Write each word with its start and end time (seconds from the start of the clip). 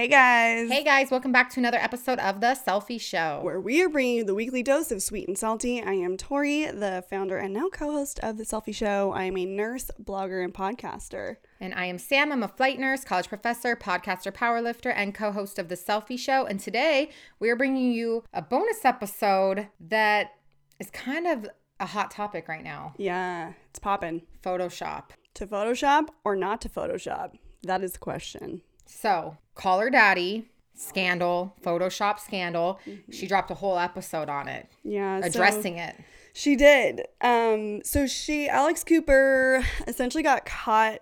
Hey 0.00 0.08
guys. 0.08 0.70
Hey 0.70 0.82
guys, 0.82 1.10
welcome 1.10 1.30
back 1.30 1.50
to 1.50 1.60
another 1.60 1.76
episode 1.76 2.18
of 2.20 2.40
The 2.40 2.58
Cellfie 2.66 2.98
Show. 2.98 3.40
Where 3.42 3.60
we 3.60 3.82
are 3.82 3.90
bringing 3.90 4.16
you 4.16 4.24
the 4.24 4.34
weekly 4.34 4.62
dose 4.62 4.90
of 4.90 5.02
sweet 5.02 5.28
and 5.28 5.36
salty. 5.36 5.82
I 5.82 5.92
am 5.92 6.16
Tori, 6.16 6.64
the 6.64 7.04
founder 7.10 7.36
and 7.36 7.52
now 7.52 7.68
co 7.68 7.92
host 7.92 8.18
of 8.20 8.38
The 8.38 8.44
Cellfie 8.44 8.74
Show. 8.74 9.12
I 9.12 9.24
am 9.24 9.36
a 9.36 9.44
nurse, 9.44 9.90
blogger, 10.02 10.42
and 10.42 10.54
podcaster. 10.54 11.36
And 11.60 11.74
I 11.74 11.84
am 11.84 11.98
Sam. 11.98 12.32
I'm 12.32 12.42
a 12.42 12.48
flight 12.48 12.78
nurse, 12.78 13.04
college 13.04 13.28
professor, 13.28 13.76
podcaster, 13.76 14.32
powerlifter, 14.32 14.90
and 14.96 15.14
co 15.14 15.32
host 15.32 15.58
of 15.58 15.68
The 15.68 15.76
Cellfie 15.76 16.18
Show. 16.18 16.46
And 16.46 16.58
today 16.58 17.10
we 17.38 17.50
are 17.50 17.56
bringing 17.56 17.92
you 17.92 18.24
a 18.32 18.40
bonus 18.40 18.82
episode 18.86 19.68
that 19.80 20.30
is 20.78 20.88
kind 20.88 21.26
of 21.26 21.46
a 21.78 21.84
hot 21.84 22.10
topic 22.10 22.48
right 22.48 22.64
now 22.64 22.94
Yeah, 22.96 23.52
it's 23.68 23.78
popping. 23.78 24.22
Photoshop. 24.42 25.10
To 25.34 25.46
Photoshop 25.46 26.08
or 26.24 26.36
not 26.36 26.62
to 26.62 26.70
Photoshop? 26.70 27.32
That 27.64 27.82
is 27.82 27.92
the 27.92 27.98
question. 27.98 28.62
So, 28.90 29.36
Call 29.54 29.80
Her 29.80 29.90
Daddy 29.90 30.48
scandal, 30.74 31.54
Photoshop 31.62 32.18
scandal. 32.18 32.80
She 33.10 33.26
dropped 33.26 33.50
a 33.50 33.54
whole 33.54 33.78
episode 33.78 34.28
on 34.28 34.48
it, 34.48 34.66
Yeah. 34.82 35.20
so- 35.20 35.26
addressing 35.26 35.76
it. 35.78 35.94
She 36.32 36.56
did. 36.56 37.06
Um, 37.20 37.82
so 37.84 38.06
she, 38.06 38.48
Alex 38.48 38.82
Cooper, 38.84 39.62
essentially 39.86 40.22
got 40.22 40.46
caught 40.46 41.00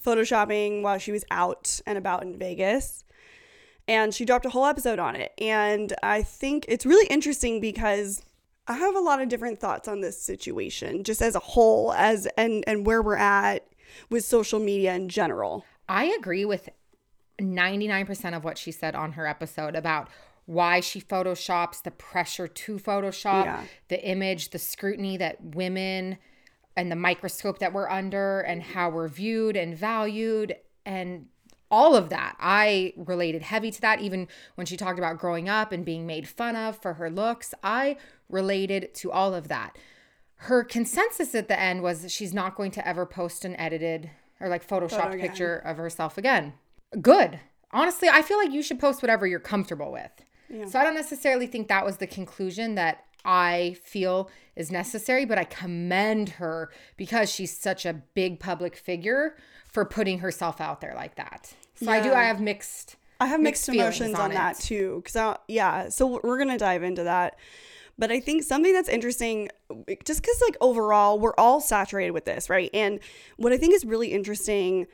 photoshopping 0.00 0.82
while 0.82 0.98
she 0.98 1.12
was 1.12 1.24
out 1.30 1.80
and 1.86 1.96
about 1.98 2.22
in 2.22 2.38
Vegas. 2.38 3.04
And 3.86 4.14
she 4.14 4.24
dropped 4.24 4.46
a 4.46 4.50
whole 4.50 4.64
episode 4.66 4.98
on 4.98 5.16
it. 5.16 5.32
And 5.38 5.92
I 6.02 6.22
think 6.22 6.64
it's 6.68 6.86
really 6.86 7.06
interesting 7.08 7.60
because 7.60 8.22
I 8.66 8.74
have 8.74 8.94
a 8.94 9.00
lot 9.00 9.20
of 9.20 9.28
different 9.28 9.58
thoughts 9.60 9.86
on 9.88 10.00
this 10.00 10.20
situation, 10.20 11.04
just 11.04 11.20
as 11.20 11.34
a 11.34 11.40
whole, 11.40 11.92
as 11.92 12.26
and 12.38 12.62
and 12.66 12.86
where 12.86 13.02
we're 13.02 13.16
at 13.16 13.66
with 14.08 14.24
social 14.24 14.60
media 14.60 14.94
in 14.94 15.08
general. 15.08 15.64
I 15.88 16.04
agree 16.06 16.44
with 16.44 16.68
99% 17.40 18.36
of 18.36 18.44
what 18.44 18.58
she 18.58 18.70
said 18.70 18.94
on 18.94 19.12
her 19.12 19.26
episode 19.26 19.74
about 19.74 20.08
why 20.46 20.80
she 20.80 21.00
photoshops, 21.00 21.82
the 21.82 21.90
pressure 21.90 22.48
to 22.48 22.78
Photoshop, 22.78 23.44
Yeah. 23.44 23.64
the 23.88 24.04
image, 24.04 24.50
the 24.50 24.58
scrutiny 24.58 25.16
that 25.16 25.54
women 25.54 26.18
and 26.76 26.90
the 26.90 26.96
microscope 26.96 27.58
that 27.58 27.72
we're 27.72 27.88
under 27.88 28.40
and 28.40 28.62
how 28.62 28.90
we're 28.90 29.08
viewed 29.08 29.56
and 29.56 29.76
valued 29.76 30.56
and 30.84 31.26
all 31.70 31.94
of 31.94 32.08
that. 32.08 32.34
I 32.40 32.94
related 32.96 33.42
heavy 33.42 33.70
to 33.70 33.80
that 33.82 34.00
even 34.00 34.26
when 34.56 34.66
she 34.66 34.76
talked 34.76 34.98
about 34.98 35.18
growing 35.18 35.48
up 35.48 35.70
and 35.70 35.84
being 35.84 36.04
made 36.06 36.26
fun 36.26 36.56
of 36.56 36.80
for 36.82 36.94
her 36.94 37.08
looks. 37.10 37.54
I 37.62 37.96
related 38.28 38.92
to 38.96 39.12
all 39.12 39.34
of 39.34 39.46
that. 39.48 39.78
Her 40.44 40.64
consensus 40.64 41.34
at 41.34 41.46
the 41.48 41.60
end 41.60 41.82
was 41.82 42.02
that 42.02 42.10
she's 42.10 42.32
not 42.34 42.56
going 42.56 42.70
to 42.72 42.88
ever 42.88 43.06
post 43.06 43.44
an 43.44 43.54
edited 43.56 44.10
or 44.40 44.48
like 44.48 44.66
photoshopped 44.66 45.20
picture 45.20 45.56
of 45.58 45.76
herself 45.76 46.16
again. 46.18 46.54
Good. 47.00 47.40
Honestly, 47.72 48.08
I 48.08 48.22
feel 48.22 48.38
like 48.38 48.52
you 48.52 48.62
should 48.62 48.80
post 48.80 49.02
whatever 49.02 49.26
you're 49.26 49.38
comfortable 49.38 49.92
with. 49.92 50.10
So 50.68 50.80
I 50.80 50.84
don't 50.84 50.96
necessarily 50.96 51.46
think 51.46 51.68
that 51.68 51.84
was 51.84 51.98
the 51.98 52.08
conclusion 52.08 52.74
that 52.74 53.04
I 53.24 53.76
feel 53.84 54.30
is 54.56 54.72
necessary, 54.72 55.24
but 55.24 55.38
I 55.38 55.44
commend 55.44 56.30
her 56.30 56.70
because 56.96 57.30
she's 57.30 57.56
such 57.56 57.86
a 57.86 57.94
big 58.14 58.40
public 58.40 58.76
figure 58.76 59.36
for 59.68 59.84
putting 59.84 60.18
herself 60.18 60.60
out 60.60 60.80
there 60.80 60.94
like 60.96 61.14
that. 61.16 61.54
So 61.76 61.90
I 61.90 62.00
do 62.00 62.12
I 62.12 62.24
have 62.24 62.40
mixed 62.40 62.96
I 63.20 63.26
have 63.26 63.40
mixed, 63.40 63.66
feelings 63.66 64.00
emotions 64.00 64.14
on, 64.14 64.26
on 64.26 64.30
that 64.32 64.58
too. 64.58 65.04
I, 65.14 65.36
yeah, 65.46 65.88
so 65.88 66.20
we're 66.22 66.38
gonna 66.38 66.58
dive 66.58 66.82
into 66.82 67.04
that. 67.04 67.38
But 67.98 68.10
I 68.10 68.18
think 68.18 68.42
something 68.42 68.72
that's 68.72 68.88
interesting, 68.88 69.50
just 70.04 70.22
because 70.22 70.40
like 70.40 70.56
overall 70.60 71.20
we're 71.20 71.34
all 71.36 71.60
saturated 71.60 72.12
with 72.12 72.24
this, 72.24 72.50
right? 72.50 72.70
And 72.72 72.98
what 73.36 73.52
I 73.52 73.58
think 73.58 73.74
is 73.74 73.84
really 73.84 74.08
interesting 74.08 74.86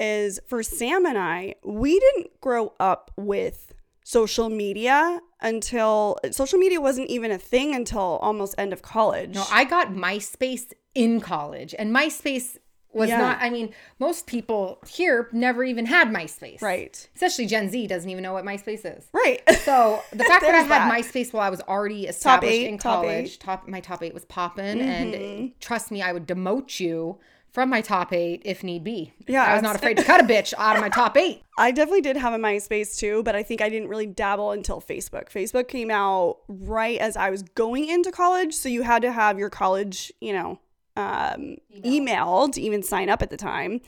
is 0.00 0.40
for 0.48 0.62
Sam 0.62 1.04
and 1.06 1.18
I, 1.18 1.54
we 1.64 2.00
didn't 2.00 2.40
grow 2.40 2.72
up 2.80 3.10
with 3.16 3.72
social 4.04 4.48
media 4.48 5.20
until 5.40 6.18
social 6.32 6.58
media 6.58 6.80
wasn't 6.80 7.08
even 7.10 7.30
a 7.30 7.38
thing 7.38 7.74
until 7.74 8.18
almost 8.22 8.54
end 8.58 8.72
of 8.72 8.82
college. 8.82 9.34
No, 9.34 9.44
I 9.50 9.64
got 9.64 9.88
MySpace 9.92 10.72
in 10.94 11.20
college, 11.20 11.74
and 11.78 11.94
MySpace 11.94 12.56
was 12.92 13.08
Yeah. 13.08 13.18
not. 13.18 13.38
I 13.40 13.50
mean, 13.50 13.72
most 14.00 14.26
people 14.26 14.80
here 14.88 15.28
never 15.32 15.62
even 15.62 15.86
had 15.86 16.08
MySpace, 16.08 16.60
right, 16.60 17.08
Especially 17.14 17.46
Gen 17.46 17.70
Z 17.70 17.86
doesn't 17.86 18.10
even 18.10 18.22
know 18.24 18.32
what 18.32 18.44
MySpace 18.44 18.84
is. 18.98 19.06
right. 19.12 19.40
So 19.60 20.02
the 20.10 20.24
fact 20.24 20.42
that 20.42 20.54
I 20.54 20.58
had 20.62 20.70
that. 20.70 20.92
MySpace 20.92 21.32
while 21.32 21.42
I 21.44 21.50
was 21.50 21.60
already 21.60 22.06
established 22.06 22.52
eight, 22.52 22.66
in 22.66 22.78
top 22.78 23.02
college, 23.04 23.10
eight. 23.26 23.30
Mm-hmm. 23.38 23.50
top 23.50 23.68
my 23.68 23.80
top 23.80 24.02
eight 24.02 24.12
was 24.14 24.24
popping, 24.24 24.80
and 24.80 25.52
trust 25.60 25.90
me, 25.92 26.02
I 26.02 26.12
would 26.12 26.26
demote 26.26 26.80
you 26.80 27.20
from 27.52 27.68
my 27.68 27.80
top 27.80 28.12
eight 28.12 28.42
if 28.44 28.62
need 28.62 28.84
be. 28.84 29.12
Yeah, 29.26 29.44
I 29.44 29.54
was 29.54 29.62
not 29.62 29.76
afraid 29.76 29.96
to 29.96 30.04
cut 30.04 30.20
a 30.20 30.24
bitch 30.24 30.54
out 30.56 30.76
of 30.76 30.82
my 30.82 30.88
top 30.88 31.16
eight. 31.16 31.42
I 31.58 31.72
definitely 31.72 32.00
did 32.00 32.16
have 32.16 32.32
a 32.32 32.38
MySpace 32.38 32.98
too, 32.98 33.22
but 33.22 33.34
I 33.34 33.42
think 33.42 33.60
I 33.60 33.68
didn't 33.68 33.88
really 33.88 34.06
dabble 34.06 34.52
until 34.52 34.80
Facebook. 34.80 35.30
Facebook 35.30 35.68
came 35.68 35.90
out 35.90 36.38
right 36.48 36.98
as 36.98 37.16
I 37.16 37.30
was 37.30 37.42
going 37.42 37.88
into 37.88 38.10
college, 38.12 38.54
so 38.54 38.68
you 38.68 38.82
had 38.82 39.02
to 39.02 39.12
have 39.12 39.38
your 39.38 39.50
college, 39.50 40.12
you 40.20 40.32
know, 40.32 40.58
um, 40.96 41.56
email 41.84 42.48
to 42.48 42.60
even 42.60 42.82
sign 42.82 43.08
up 43.08 43.22
at 43.22 43.30
the 43.30 43.36
time. 43.36 43.80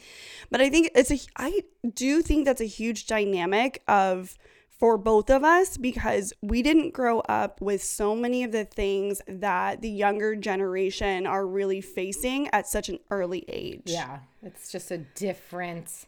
But 0.51 0.61
I 0.61 0.69
think 0.69 0.91
it's 0.95 1.11
a, 1.11 1.19
I 1.37 1.63
do 1.95 2.23
think 2.23 2.45
that's 2.45 2.61
a 2.61 2.67
huge 2.67 3.07
dynamic 3.07 3.83
of 3.89 4.37
for 4.83 4.99
both 4.99 5.31
of 5.31 5.45
us 5.45 5.77
because 5.77 6.33
we 6.43 6.61
didn't 6.61 6.93
grow 6.93 7.21
up 7.21 7.61
with 7.61 7.81
so 7.81 8.17
many 8.17 8.43
of 8.43 8.51
the 8.51 8.65
things 8.65 9.23
that 9.29 9.81
the 9.81 9.89
younger 9.89 10.35
generation 10.35 11.25
are 11.25 11.47
really 11.47 11.81
facing 11.81 12.49
at 12.53 12.67
such 12.67 12.89
an 12.89 12.99
early 13.09 13.45
age. 13.47 13.83
Yeah, 13.85 14.19
it's 14.43 14.73
just 14.73 14.91
a 14.91 14.99
different 14.99 16.07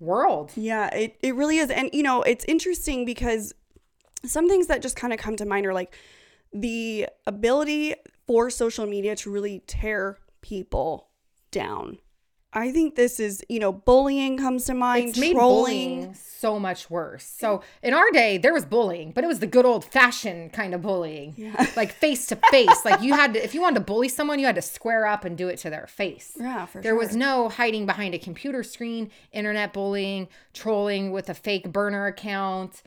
world. 0.00 0.52
Yeah, 0.54 0.94
it, 0.94 1.16
it 1.22 1.34
really 1.34 1.56
is. 1.56 1.70
And, 1.70 1.88
you 1.94 2.02
know, 2.02 2.20
it's 2.20 2.44
interesting 2.44 3.06
because 3.06 3.54
some 4.26 4.50
things 4.50 4.66
that 4.66 4.82
just 4.82 4.96
kind 4.96 5.14
of 5.14 5.18
come 5.18 5.36
to 5.36 5.46
mind 5.46 5.64
are 5.64 5.72
like 5.72 5.96
the 6.52 7.08
ability 7.26 7.94
for 8.26 8.50
social 8.50 8.84
media 8.84 9.16
to 9.16 9.30
really 9.30 9.62
tear 9.66 10.18
people 10.42 11.08
down. 11.50 11.96
I 12.52 12.72
think 12.72 12.96
this 12.96 13.20
is, 13.20 13.44
you 13.48 13.60
know, 13.60 13.70
bullying 13.70 14.36
comes 14.36 14.64
to 14.64 14.74
mind, 14.74 15.10
It's 15.10 15.18
made 15.18 15.34
trolling. 15.34 15.98
bullying 16.00 16.14
so 16.14 16.58
much 16.58 16.90
worse. 16.90 17.22
So 17.24 17.62
in 17.80 17.94
our 17.94 18.10
day, 18.10 18.38
there 18.38 18.52
was 18.52 18.64
bullying, 18.64 19.12
but 19.12 19.22
it 19.22 19.28
was 19.28 19.38
the 19.38 19.46
good 19.46 19.64
old 19.64 19.84
fashioned 19.84 20.52
kind 20.52 20.74
of 20.74 20.82
bullying, 20.82 21.54
like 21.76 21.92
face 21.92 22.26
to 22.26 22.36
face. 22.50 22.84
Like 22.84 23.02
you 23.02 23.14
had 23.14 23.34
to, 23.34 23.44
if 23.44 23.54
you 23.54 23.60
wanted 23.60 23.76
to 23.76 23.84
bully 23.84 24.08
someone, 24.08 24.40
you 24.40 24.46
had 24.46 24.56
to 24.56 24.62
square 24.62 25.06
up 25.06 25.24
and 25.24 25.38
do 25.38 25.46
it 25.46 25.58
to 25.58 25.70
their 25.70 25.86
face. 25.86 26.32
Yeah, 26.40 26.66
for 26.66 26.80
There 26.82 26.90
sure. 26.92 26.98
was 26.98 27.14
no 27.14 27.50
hiding 27.50 27.86
behind 27.86 28.14
a 28.14 28.18
computer 28.18 28.64
screen, 28.64 29.10
internet 29.30 29.72
bullying, 29.72 30.26
trolling 30.52 31.12
with 31.12 31.28
a 31.28 31.34
fake 31.34 31.72
burner 31.72 32.06
account. 32.06 32.82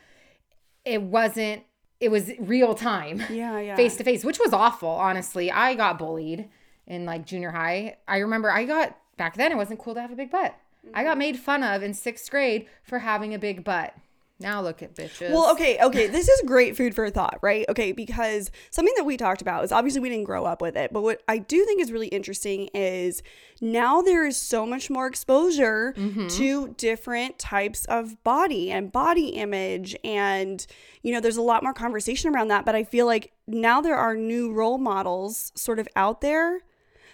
It 0.84 1.02
wasn't, 1.02 1.64
it 2.02 2.10
was 2.12 2.32
real 2.40 2.76
time, 2.76 3.24
Yeah, 3.30 3.60
yeah. 3.60 3.76
face 3.78 3.96
to 3.96 4.04
face, 4.04 4.26
which 4.26 4.40
was 4.40 4.52
awful, 4.52 4.90
honestly. 4.90 5.50
I 5.52 5.76
got 5.76 5.98
bullied 5.98 6.50
in 6.86 7.06
like 7.06 7.26
junior 7.26 7.52
high. 7.52 7.96
I 8.10 8.18
remember 8.18 8.52
I 8.52 8.66
got, 8.66 8.98
back 9.18 9.36
then, 9.36 9.52
it 9.52 9.56
wasn't 9.56 9.80
cool 9.80 9.94
to 9.94 10.02
have 10.02 10.12
a 10.12 10.16
big 10.16 10.32
butt. 10.32 10.56
I 10.94 11.00
Mm-hmm. 11.00 11.04
got 11.06 11.18
made 11.18 11.38
fun 11.40 11.64
of 11.64 11.82
in 11.82 11.94
sixth 11.94 12.30
grade 12.30 12.68
for 12.84 13.00
having 13.00 13.34
a 13.34 13.40
big 13.40 13.64
butt. 13.64 13.94
Now 14.40 14.62
look 14.62 14.84
at 14.84 14.96
bitches. 14.96 15.30
Well, 15.32 15.50
okay, 15.54 15.78
okay. 15.82 16.08
This 16.08 16.28
is 16.28 16.42
great 16.46 16.76
food 16.76 16.94
for 16.94 17.10
thought, 17.10 17.40
right? 17.42 17.66
Okay, 17.70 17.94
because 17.94 18.52
something 18.72 18.94
that 18.98 19.06
we 19.06 19.16
talked 19.16 19.42
about 19.42 19.64
is 19.64 19.72
obviously 19.72 20.02
we 20.02 20.10
didn't 20.10 20.26
grow 20.26 20.44
up 20.44 20.62
with 20.62 20.76
it, 20.76 20.92
but 20.92 21.02
what 21.04 21.22
I 21.30 21.38
do 21.38 21.64
think 21.64 21.80
is 21.80 21.92
really 21.94 22.08
interesting 22.08 22.68
is 22.74 23.24
now 23.62 24.02
there 24.02 24.26
is 24.26 24.36
so 24.36 24.66
much 24.66 24.90
more 24.90 25.08
exposure 25.08 25.94
to 26.30 26.68
different 26.76 27.40
types 27.40 27.86
of 27.86 28.22
body 28.26 28.70
and 28.70 28.92
body 28.92 29.30
image 29.30 29.96
and 30.04 30.66
you 31.04 31.14
know, 31.14 31.22
there's 31.22 31.38
a 31.38 31.42
lot 31.42 31.64
more 31.64 31.74
conversation 31.74 32.34
around 32.36 32.50
that, 32.50 32.66
but 32.66 32.76
I 32.76 32.84
feel 32.84 33.06
like 33.06 33.32
now 33.48 33.80
there 33.80 33.96
are 33.96 34.16
new 34.16 34.52
role 34.52 34.78
models 34.80 35.54
sort 35.56 35.80
of 35.80 35.88
out 35.96 36.20
there 36.20 36.60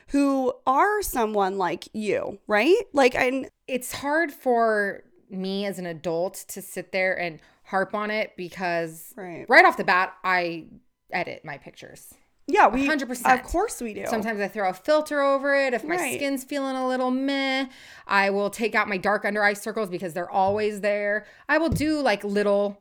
who 0.09 0.53
are 0.67 1.01
someone 1.01 1.57
like 1.57 1.87
you, 1.93 2.39
right? 2.47 2.77
Like 2.93 3.15
and 3.15 3.49
it's 3.67 3.91
hard 3.93 4.31
for 4.31 5.03
me 5.29 5.65
as 5.65 5.77
an 5.79 5.85
adult 5.85 6.33
to 6.49 6.61
sit 6.61 6.91
there 6.91 7.17
and 7.19 7.39
harp 7.63 7.93
on 7.93 8.09
it 8.11 8.33
because 8.35 9.13
Right. 9.15 9.45
right 9.47 9.63
off 9.65 9.77
the 9.77 9.83
bat, 9.83 10.13
I 10.23 10.65
edit 11.11 11.45
my 11.45 11.57
pictures. 11.57 12.13
yeah, 12.47 12.67
we 12.67 12.87
100%. 12.87 13.31
Of 13.31 13.43
course 13.43 13.79
we 13.79 13.93
do. 13.93 14.07
Sometimes 14.07 14.39
I 14.41 14.47
throw 14.47 14.69
a 14.69 14.73
filter 14.73 15.21
over 15.21 15.53
it. 15.55 15.75
If 15.75 15.83
my 15.83 15.97
Right. 15.97 16.15
skin's 16.15 16.43
feeling 16.43 16.75
a 16.75 16.87
little 16.87 17.11
meh, 17.11 17.67
I 18.07 18.31
will 18.31 18.49
take 18.49 18.73
out 18.73 18.87
my 18.87 18.97
dark 18.97 19.23
under 19.23 19.43
eye 19.43 19.53
circles 19.53 19.87
because 19.89 20.13
they're 20.15 20.31
always 20.31 20.81
there. 20.81 21.27
I 21.47 21.59
will 21.59 21.69
do 21.69 22.01
like 22.01 22.23
little 22.23 22.79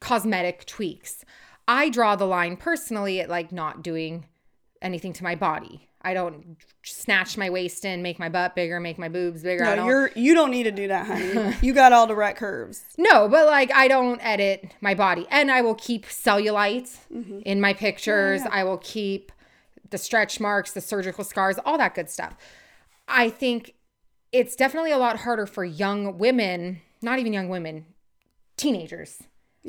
cosmetic 0.00 0.64
tweaks. 0.66 1.24
I 1.68 1.88
draw 1.88 2.16
the 2.16 2.26
line 2.26 2.56
personally 2.56 3.20
at 3.20 3.28
like 3.28 3.52
not 3.52 3.82
doing 3.82 4.26
anything 4.82 5.12
to 5.14 5.22
my 5.22 5.34
body. 5.36 5.88
I 6.02 6.14
don't 6.14 6.56
snatch 6.82 7.36
my 7.36 7.50
waist 7.50 7.84
in, 7.84 8.00
make 8.02 8.18
my 8.18 8.28
butt 8.28 8.54
bigger, 8.54 8.80
make 8.80 8.98
my 8.98 9.08
boobs 9.08 9.42
bigger. 9.42 9.64
I 9.64 9.70
No, 9.70 9.76
don't, 9.76 9.86
you're 9.86 10.10
you 10.14 10.34
don't 10.34 10.50
need 10.50 10.62
to 10.64 10.70
do 10.70 10.88
that, 10.88 11.06
honey. 11.06 11.56
you 11.62 11.74
got 11.74 11.92
all 11.92 12.06
the 12.06 12.14
right 12.14 12.36
curves. 12.36 12.82
no, 12.96 13.28
but 13.28 13.46
like 13.46 13.72
I 13.72 13.88
don't 13.88 14.18
edit 14.20 14.72
my 14.80 14.94
body, 14.94 15.26
and 15.30 15.50
I 15.50 15.60
will 15.60 15.74
keep 15.74 16.06
cellulite 16.06 16.96
mm-hmm. 17.12 17.40
in 17.44 17.60
my 17.60 17.74
pictures. 17.74 18.42
I 18.50 18.64
will 18.64 18.78
keep 18.78 19.30
the 19.90 19.98
stretch 19.98 20.40
marks, 20.40 20.72
the 20.72 20.80
surgical 20.80 21.24
scars, 21.24 21.58
all 21.64 21.76
that 21.78 21.94
good 21.94 22.08
stuff. 22.08 22.34
I 23.06 23.28
think 23.28 23.74
it's 24.32 24.56
definitely 24.56 24.92
a 24.92 24.98
lot 24.98 25.18
harder 25.20 25.46
for 25.46 25.64
young 25.64 26.16
women, 26.16 26.80
not 27.02 27.18
even 27.18 27.32
young 27.32 27.48
women, 27.48 27.86
teenagers. 28.56 29.22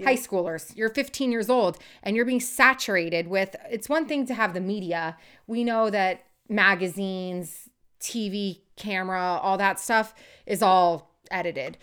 High 0.03 0.15
schoolers, 0.15 0.75
you're 0.77 0.89
15 0.89 1.31
years 1.31 1.49
old 1.49 1.77
and 2.01 2.15
you're 2.15 2.25
being 2.25 2.39
saturated 2.39 3.27
with 3.27 3.55
it's 3.69 3.89
one 3.89 4.05
thing 4.05 4.25
to 4.27 4.33
have 4.33 4.53
the 4.53 4.61
media. 4.61 5.17
We 5.47 5.63
know 5.65 5.89
that 5.89 6.23
magazines, 6.47 7.69
TV, 7.99 8.61
camera, 8.77 9.39
all 9.41 9.57
that 9.57 9.79
stuff 9.79 10.13
is 10.45 10.61
all 10.61 11.11
edited. 11.29 11.77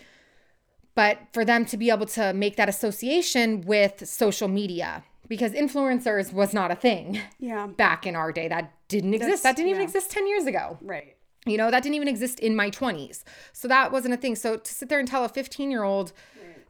But 0.95 1.19
for 1.33 1.45
them 1.45 1.65
to 1.65 1.77
be 1.77 1.89
able 1.91 2.07
to 2.07 2.33
make 2.33 2.55
that 2.57 2.67
association 2.67 3.61
with 3.61 4.07
social 4.07 4.47
media, 4.47 5.03
because 5.27 5.51
influencers 5.53 6.33
was 6.33 6.53
not 6.53 6.71
a 6.71 6.75
thing 6.75 7.19
Yeah. 7.39 7.67
back 7.67 8.07
in 8.07 8.15
our 8.15 8.31
day. 8.31 8.47
That 8.47 8.73
didn't 8.87 9.13
exist. 9.13 9.43
That's- 9.43 9.43
that 9.43 9.55
didn't 9.55 9.69
even 9.69 9.81
yeah. 9.81 9.85
exist 9.87 10.09
10 10.11 10.27
years 10.27 10.45
ago. 10.45 10.77
Right. 10.81 11.15
You 11.45 11.55
know, 11.57 11.71
that 11.71 11.83
didn't 11.83 11.95
even 11.95 12.07
exist 12.07 12.39
in 12.39 12.55
my 12.55 12.69
20s. 12.69 13.23
So 13.53 13.67
that 13.67 13.91
wasn't 13.91 14.13
a 14.15 14.17
thing. 14.17 14.35
So 14.35 14.57
to 14.57 14.73
sit 14.73 14.89
there 14.89 14.99
and 14.99 15.07
tell 15.07 15.23
a 15.23 15.29
15 15.29 15.71
year 15.71 15.83
old 15.83 16.11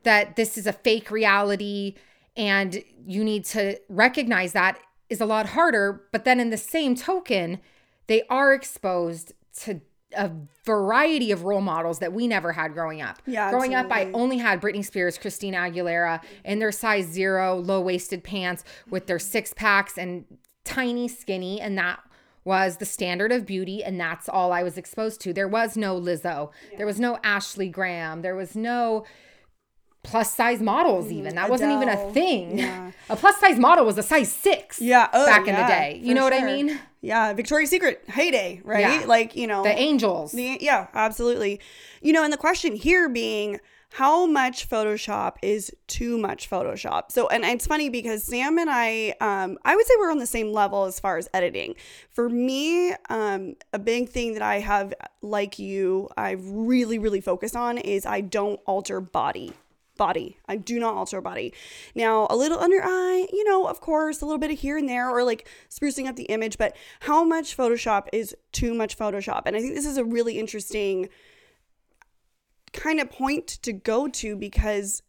that 0.04 0.36
this 0.36 0.58
is 0.58 0.68
a 0.68 0.74
fake 0.74 1.12
reality 1.12 1.96
and 2.36 2.84
you 3.06 3.24
need 3.24 3.46
to 3.46 3.80
recognize 3.90 4.54
that 4.54 4.80
is 5.10 5.20
a 5.20 5.26
lot 5.26 5.48
harder. 5.48 6.04
But 6.12 6.26
then 6.26 6.40
in 6.40 6.50
the 6.50 6.58
same 6.58 6.96
token, 6.96 7.60
they 8.08 8.24
are 8.30 8.54
exposed 8.54 9.34
to 9.62 9.82
a 10.16 10.32
variety 10.66 11.32
of 11.32 11.44
role 11.44 11.62
models 11.62 12.00
that 12.00 12.14
we 12.14 12.28
never 12.28 12.54
had 12.54 12.74
growing 12.74 13.02
up. 13.02 13.22
Yeah, 13.28 13.52
Growing 13.52 13.76
up, 13.76 13.92
I 13.92 14.10
only 14.14 14.38
had 14.38 14.60
Britney 14.62 14.84
Spears, 14.84 15.18
Christina 15.18 15.58
Aguilera 15.58 16.22
in 16.44 16.60
their 16.60 16.72
size 16.72 17.06
zero, 17.06 17.56
low 17.58 17.82
waisted 17.82 18.24
pants 18.24 18.64
with 18.90 19.06
their 19.08 19.20
six 19.20 19.54
packs 19.54 19.98
and 19.98 20.26
tiny 20.64 21.08
skinny. 21.08 21.62
And 21.62 21.78
that 21.78 22.00
was 22.44 22.78
the 22.78 22.86
standard 22.86 23.32
of 23.32 23.46
beauty. 23.46 23.84
And 23.84 24.00
that's 24.00 24.28
all 24.28 24.52
I 24.52 24.64
was 24.64 24.78
exposed 24.78 25.22
to. 25.22 25.34
There 25.34 25.48
was 25.48 25.78
no 25.78 26.00
Lizzo, 26.00 26.52
there 26.78 26.88
was 26.88 27.00
no 27.00 27.20
Ashley 27.24 27.70
Graham, 27.70 28.22
there 28.22 28.36
was 28.36 28.56
no 28.56 29.06
plus 30.04 30.34
size 30.34 30.62
models 30.62 31.12
even 31.12 31.36
that 31.36 31.50
wasn't 31.50 31.72
even 31.72 31.90
a 31.90 32.12
thing 32.14 32.58
Yeah. 32.60 32.92
a 33.10 33.16
plus 33.16 33.38
size 33.38 33.60
model 33.60 33.86
was 33.86 33.98
a 33.98 34.04
size 34.04 34.32
six 34.32 34.80
Yeah. 34.82 35.08
Oh, 35.14 35.26
back 35.26 35.48
in 35.48 35.56
the 35.56 35.62
day 35.68 36.00
you 36.02 36.14
know 36.14 36.24
what 36.24 36.34
i 36.34 36.44
mean 36.44 36.80
Yeah. 37.02 37.34
Victoria's 37.34 37.70
Secret 37.70 38.04
heyday, 38.08 38.62
right? 38.64 38.80
Yeah. 38.82 39.06
Like, 39.08 39.36
you 39.36 39.48
know, 39.48 39.64
the 39.64 39.78
angels 39.78 40.32
the, 40.34 40.58
yeah, 40.60 40.88
absolutely. 40.94 41.62
You 42.02 42.12
know, 42.14 42.24
and 42.24 42.34
the 42.34 42.38
question 42.38 42.76
here 42.76 43.08
being, 43.08 43.60
how 43.94 44.26
much 44.26 44.70
Photoshop 44.70 45.36
is 45.42 45.72
too 45.88 46.18
much 46.18 46.50
Photoshop? 46.50 47.12
So, 47.12 47.28
and 47.30 47.44
it's 47.46 47.66
funny 47.66 47.90
because 47.90 48.24
Sam 48.24 48.58
and 48.60 48.70
I, 48.70 49.16
um, 49.22 49.58
I 49.66 49.76
would 49.76 49.86
say 49.86 49.94
we're 49.98 50.12
on 50.12 50.20
the 50.20 50.28
same 50.28 50.52
level 50.52 50.84
as 50.86 51.00
far 51.00 51.18
as 51.18 51.28
editing. 51.34 51.76
For 52.10 52.30
me, 52.30 52.94
um, 53.10 53.56
a 53.74 53.80
big 53.80 54.10
thing 54.10 54.34
that 54.34 54.44
I 54.44 54.60
have, 54.60 54.94
like 55.22 55.58
you, 55.58 56.10
I 56.18 56.32
really, 56.40 57.00
really 57.00 57.22
focus 57.22 57.56
on 57.56 57.78
is 57.78 58.06
I 58.06 58.22
don't 58.22 58.60
alter 58.66 59.00
body. 59.02 59.54
Body. 60.00 60.40
I 60.48 60.56
do 60.56 60.80
not 60.80 60.96
alter 60.96 61.20
body. 61.20 61.54
Now, 61.94 62.26
a 62.30 62.36
little 62.38 62.58
under 62.58 62.82
eye, 62.82 63.28
you 63.34 63.44
know, 63.44 63.68
of 63.68 63.82
course, 63.82 64.22
a 64.22 64.26
little 64.26 64.40
bit 64.40 64.50
of 64.50 64.58
here 64.58 64.78
and 64.78 64.88
there, 64.88 65.10
or 65.10 65.26
like 65.26 65.46
sprucing 65.70 66.08
up 66.08 66.16
the 66.16 66.24
image, 66.24 66.58
but 66.58 66.74
how 67.02 67.26
much 67.26 67.58
Photoshop 67.58 68.08
is 68.14 68.34
too 68.54 68.74
much 68.74 68.98
Photoshop? 68.98 69.42
And 69.46 69.58
I 69.58 69.60
think 69.60 69.76
this 69.76 69.86
is 69.86 69.98
a 69.98 70.06
really 70.06 70.40
interesting 70.40 71.10
kind 72.72 73.02
of 73.02 73.12
point 73.12 73.48
to 73.48 73.74
go 73.74 74.08
to 74.08 74.38
because 74.38 75.04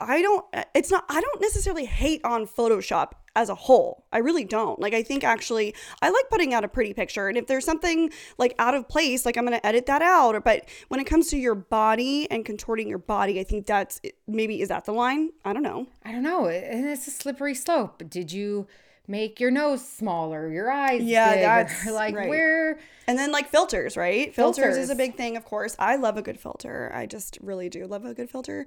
I 0.00 0.22
don't 0.22 0.44
uh, 0.52 0.64
it's 0.74 0.90
not 0.90 1.04
I 1.08 1.20
don't 1.20 1.40
necessarily 1.40 1.84
hate 1.84 2.20
on 2.24 2.46
Photoshop 2.46 3.12
as 3.36 3.48
a 3.48 3.54
whole. 3.54 4.06
I 4.12 4.18
really 4.18 4.44
don't. 4.44 4.80
Like 4.80 4.94
I 4.94 5.02
think 5.02 5.22
actually 5.22 5.74
I 6.02 6.10
like 6.10 6.28
putting 6.30 6.52
out 6.52 6.64
a 6.64 6.68
pretty 6.68 6.94
picture 6.94 7.28
and 7.28 7.36
if 7.38 7.46
there's 7.46 7.64
something 7.64 8.10
like 8.38 8.54
out 8.58 8.74
of 8.74 8.88
place, 8.88 9.24
like 9.24 9.36
I'm 9.36 9.46
going 9.46 9.58
to 9.58 9.64
edit 9.64 9.86
that 9.86 10.02
out. 10.02 10.34
Or, 10.34 10.40
but 10.40 10.68
when 10.88 10.98
it 11.00 11.04
comes 11.04 11.28
to 11.28 11.36
your 11.38 11.54
body 11.54 12.28
and 12.30 12.44
contorting 12.44 12.88
your 12.88 12.98
body, 12.98 13.38
I 13.38 13.44
think 13.44 13.66
that's 13.66 14.00
maybe 14.26 14.60
is 14.60 14.68
that 14.68 14.84
the 14.84 14.92
line? 14.92 15.30
I 15.44 15.52
don't 15.52 15.62
know. 15.62 15.86
i 16.04 16.12
don't 16.12 16.22
know 16.22 16.46
and 16.48 16.86
it's 16.88 17.06
a 17.06 17.10
slippery 17.10 17.54
slope 17.54 18.02
did 18.08 18.32
you 18.32 18.66
make 19.10 19.40
your 19.40 19.50
nose 19.50 19.86
smaller 19.86 20.48
your 20.48 20.70
eyes 20.70 21.02
Yeah, 21.02 21.30
bigger? 21.34 21.42
that's 21.42 21.86
like 22.00 22.14
right. 22.14 22.28
where 22.28 22.78
And 23.08 23.18
then 23.18 23.32
like 23.32 23.48
filters, 23.50 23.96
right? 23.96 24.32
Filters. 24.34 24.76
is 24.76 24.88
a 24.90 24.94
big 24.94 25.16
thing, 25.16 25.36
of 25.36 25.44
course. 25.44 25.74
I 25.78 25.96
love 25.96 26.16
a 26.16 26.22
good 26.22 26.38
filter. 26.38 26.92
I 26.94 27.06
just 27.06 27.38
really 27.42 27.68
do 27.68 27.86
love 27.86 28.04
a 28.04 28.14
good 28.14 28.30
filter. 28.30 28.66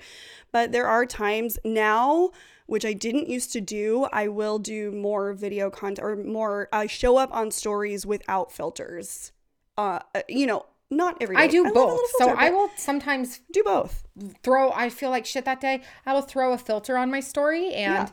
But 0.51 0.71
there 0.73 0.85
are 0.85 1.05
times 1.05 1.57
now, 1.63 2.31
which 2.65 2.83
I 2.85 2.91
didn't 2.93 3.29
used 3.29 3.53
to 3.53 3.61
do, 3.61 4.07
I 4.11 4.27
will 4.27 4.59
do 4.59 4.91
more 4.91 5.31
video 5.33 5.69
content 5.69 6.05
or 6.05 6.15
more 6.17 6.67
I 6.73 6.87
show 6.87 7.17
up 7.17 7.33
on 7.33 7.51
stories 7.51 8.05
without 8.05 8.51
filters. 8.51 9.31
Uh 9.77 9.99
uh, 10.13 10.21
you 10.27 10.45
know, 10.45 10.65
not 10.91 11.17
every 11.21 11.35
day. 11.35 11.41
i 11.43 11.47
do 11.47 11.61
a 11.65 11.71
both 11.73 11.91
little 11.93 11.99
so 12.19 12.29
i 12.37 12.51
will 12.51 12.69
sometimes 12.75 13.39
do 13.51 13.63
both. 13.63 14.03
throw 14.43 14.71
i 14.73 14.89
feel 14.89 15.09
like 15.09 15.25
shit 15.25 15.43
that 15.45 15.59
day 15.59 15.81
i 16.05 16.13
will 16.13 16.21
throw 16.21 16.53
a 16.53 16.57
filter 16.57 16.97
on 16.97 17.09
my 17.09 17.19
story 17.19 17.73
and 17.73 18.11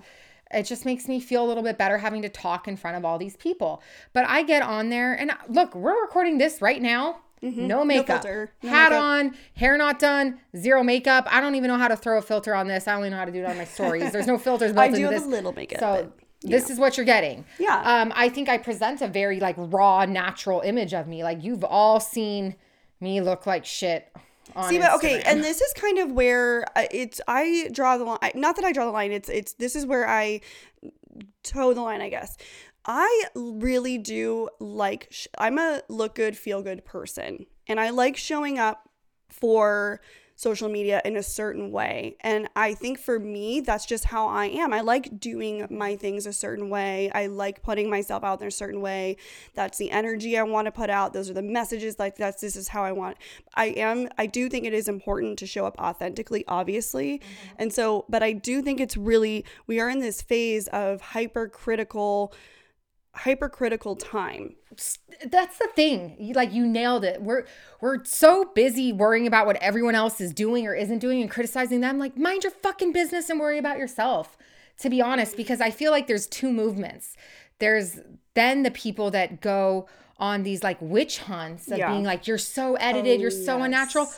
it 0.52 0.64
just 0.64 0.85
makes 0.85 1.08
me 1.08 1.20
feel 1.20 1.44
a 1.44 1.49
little 1.49 1.62
bit 1.62 1.79
better 1.79 1.99
having 1.99 2.23
to 2.23 2.29
talk 2.29 2.67
in 2.67 2.76
front 2.76 2.97
of 2.97 3.05
all 3.05 3.19
these 3.19 3.37
people. 3.37 3.82
But 4.12 4.26
i 4.29 4.43
get 4.43 4.62
on 4.62 4.91
there 4.91 5.14
and 5.14 5.32
look 5.49 5.75
we're 5.75 6.00
recording 6.00 6.38
this 6.38 6.61
right 6.61 6.81
now. 6.82 7.20
No 7.43 7.87
makeup. 7.87 8.23
filter, 8.23 8.52
no 8.62 8.69
hat 8.69 8.91
makeup. 8.91 9.02
on 9.02 9.35
hair 9.55 9.79
not 9.79 9.99
done 9.99 10.41
zero 10.55 10.82
makeup. 10.82 11.26
I 11.31 11.41
don't 11.41 11.55
even 11.55 11.69
know 11.69 11.79
how 11.79 11.88
to 11.88 11.97
throw 11.97 12.19
a 12.19 12.23
filter 12.23 12.55
on 12.55 12.69
this. 12.69 12.87
I 12.87 12.94
only 12.94 13.08
know 13.08 13.17
how 13.17 13.25
to 13.25 13.32
do 13.32 13.41
it 13.41 13.47
on 13.47 13.56
my 13.56 13.64
stories. 13.64 14.12
There's 14.12 14.26
no 14.26 14.37
filters 14.47 14.73
built 14.73 14.85
I 14.85 14.88
do 14.88 14.97
into 14.97 15.05
have 15.06 15.14
this. 15.14 15.25
a 15.25 15.29
little 15.29 15.52
makeup. 15.52 15.81
so 15.81 16.12
but, 16.43 16.50
this 16.50 16.69
is 16.69 16.79
what 16.79 16.97
you're 16.97 17.06
getting. 17.06 17.44
Yeah. 17.58 17.81
um 18.02 18.12
i 18.17 18.29
think 18.29 18.49
i 18.49 18.56
present 18.58 19.02
a 19.02 19.08
very 19.08 19.41
like 19.41 19.56
raw 19.58 20.05
natural 20.05 20.61
image 20.61 20.93
of 20.93 21.06
me. 21.06 21.23
Like 21.23 21.43
you've 21.43 21.64
all 21.64 21.99
seen 22.00 22.56
me 23.00 23.20
look 23.23 23.47
like 23.47 23.64
shit 23.64 24.06
on 24.56 24.69
See, 24.69 24.79
but 24.79 24.94
okay, 24.94 25.23
and 25.23 25.43
this 25.43 25.61
is 25.61 25.73
kind 25.75 25.99
of 25.99 26.12
where 26.12 26.64
uh, 26.76 26.87
it's 26.91 27.20
I 27.26 27.69
draw 27.73 27.99
the 27.99 28.05
line. 28.05 28.19
Not 28.35 28.56
that 28.56 28.64
I 28.64 28.73
draw 28.73 28.85
the 28.85 28.91
line. 28.91 29.12
It's 29.12 29.29
it's 29.29 29.55
this 29.55 29.76
is 29.76 29.87
where 29.87 30.08
I 30.08 30.41
toe 31.43 31.75
the 31.75 31.82
line, 31.82 32.00
I 32.00 32.08
guess. 32.08 32.37
I 32.85 33.25
really 33.35 33.99
do 33.99 34.49
like. 34.58 35.08
Sh- 35.11 35.26
I'm 35.38 35.58
a 35.58 35.82
look 35.88 36.14
good, 36.14 36.37
feel 36.37 36.62
good 36.62 36.85
person, 36.85 37.47
and 37.66 37.78
I 37.78 37.90
like 37.90 38.16
showing 38.16 38.59
up 38.59 38.88
for 39.28 40.00
social 40.40 40.70
media 40.70 41.02
in 41.04 41.18
a 41.18 41.23
certain 41.23 41.70
way. 41.70 42.16
And 42.20 42.49
I 42.56 42.73
think 42.73 42.99
for 42.99 43.18
me, 43.18 43.61
that's 43.61 43.85
just 43.85 44.06
how 44.06 44.26
I 44.26 44.47
am. 44.47 44.73
I 44.73 44.80
like 44.80 45.20
doing 45.20 45.66
my 45.68 45.97
things 45.97 46.25
a 46.25 46.32
certain 46.32 46.70
way. 46.70 47.11
I 47.11 47.26
like 47.26 47.62
putting 47.62 47.90
myself 47.90 48.25
out 48.25 48.38
there 48.38 48.49
a 48.49 48.52
certain 48.52 48.80
way. 48.80 49.18
That's 49.54 49.76
the 49.76 49.90
energy 49.90 50.38
I 50.38 50.42
want 50.44 50.64
to 50.64 50.73
put 50.73 50.88
out. 50.88 51.12
Those 51.12 51.28
are 51.28 51.35
the 51.35 51.42
messages 51.42 51.99
like 51.99 52.16
that's 52.16 52.40
this 52.40 52.56
is 52.56 52.68
how 52.68 52.82
I 52.82 52.92
want. 52.92 53.18
I 53.54 53.66
am 53.66 54.09
I 54.16 54.25
do 54.25 54.49
think 54.49 54.64
it 54.64 54.73
is 54.73 54.88
important 54.88 55.38
to 55.40 55.47
show 55.47 55.66
up 55.66 55.78
authentically, 55.78 56.42
obviously. 56.49 57.18
Mm-hmm. 57.18 57.54
And 57.59 57.70
so, 57.70 58.06
but 58.09 58.23
I 58.23 58.32
do 58.32 58.62
think 58.62 58.80
it's 58.80 58.97
really 58.97 59.44
we 59.66 59.78
are 59.78 59.90
in 59.90 59.99
this 59.99 60.23
phase 60.23 60.68
of 60.68 61.02
hypercritical 61.02 62.32
hypercritical 63.12 63.97
time. 63.97 64.55
that's 65.26 65.59
the 65.59 65.69
thing 65.75 66.17
you 66.19 66.33
like 66.33 66.52
you 66.52 66.64
nailed 66.67 67.05
it 67.05 67.21
we're 67.21 67.45
we're 67.81 68.02
so 68.05 68.45
busy 68.55 68.93
worrying 68.93 69.26
about 69.26 69.45
what 69.47 69.57
everyone 69.57 69.97
else 69.97 70.21
is 70.21 70.33
doing 70.33 70.64
or 70.67 70.75
isn't 70.75 71.00
doing 71.00 71.21
and 71.21 71.29
criticizing 71.31 71.81
them 71.81 71.99
like 71.99 72.17
mind 72.17 72.45
your 72.45 72.52
fucking 72.52 72.93
business 72.93 73.29
and 73.29 73.40
worry 73.40 73.59
about 73.59 73.79
yourself 73.79 74.38
to 74.79 74.88
be 74.88 75.02
honest 75.02 75.37
because 75.37 75.61
i 75.61 75.71
feel 75.71 75.90
like 75.90 76.07
there's 76.07 76.26
two 76.29 76.52
movements 76.52 77.17
there's 77.59 77.99
then 78.35 78.62
the 78.62 78.71
people 78.71 79.11
that 79.11 79.40
go 79.40 79.88
on 80.19 80.45
these 80.45 80.62
like 80.62 80.79
witch 80.81 81.19
hunts 81.19 81.69
of 81.71 81.79
Yeah. 81.79 81.90
being 81.90 82.05
like 82.05 82.29
you're 82.29 82.38
so 82.38 82.76
edited 82.76 83.19
Oh, 83.19 83.23
you're 83.23 83.31
so 83.33 83.55
oh, 83.55 83.57
yes. 83.59 83.64
unnatural 83.67 84.12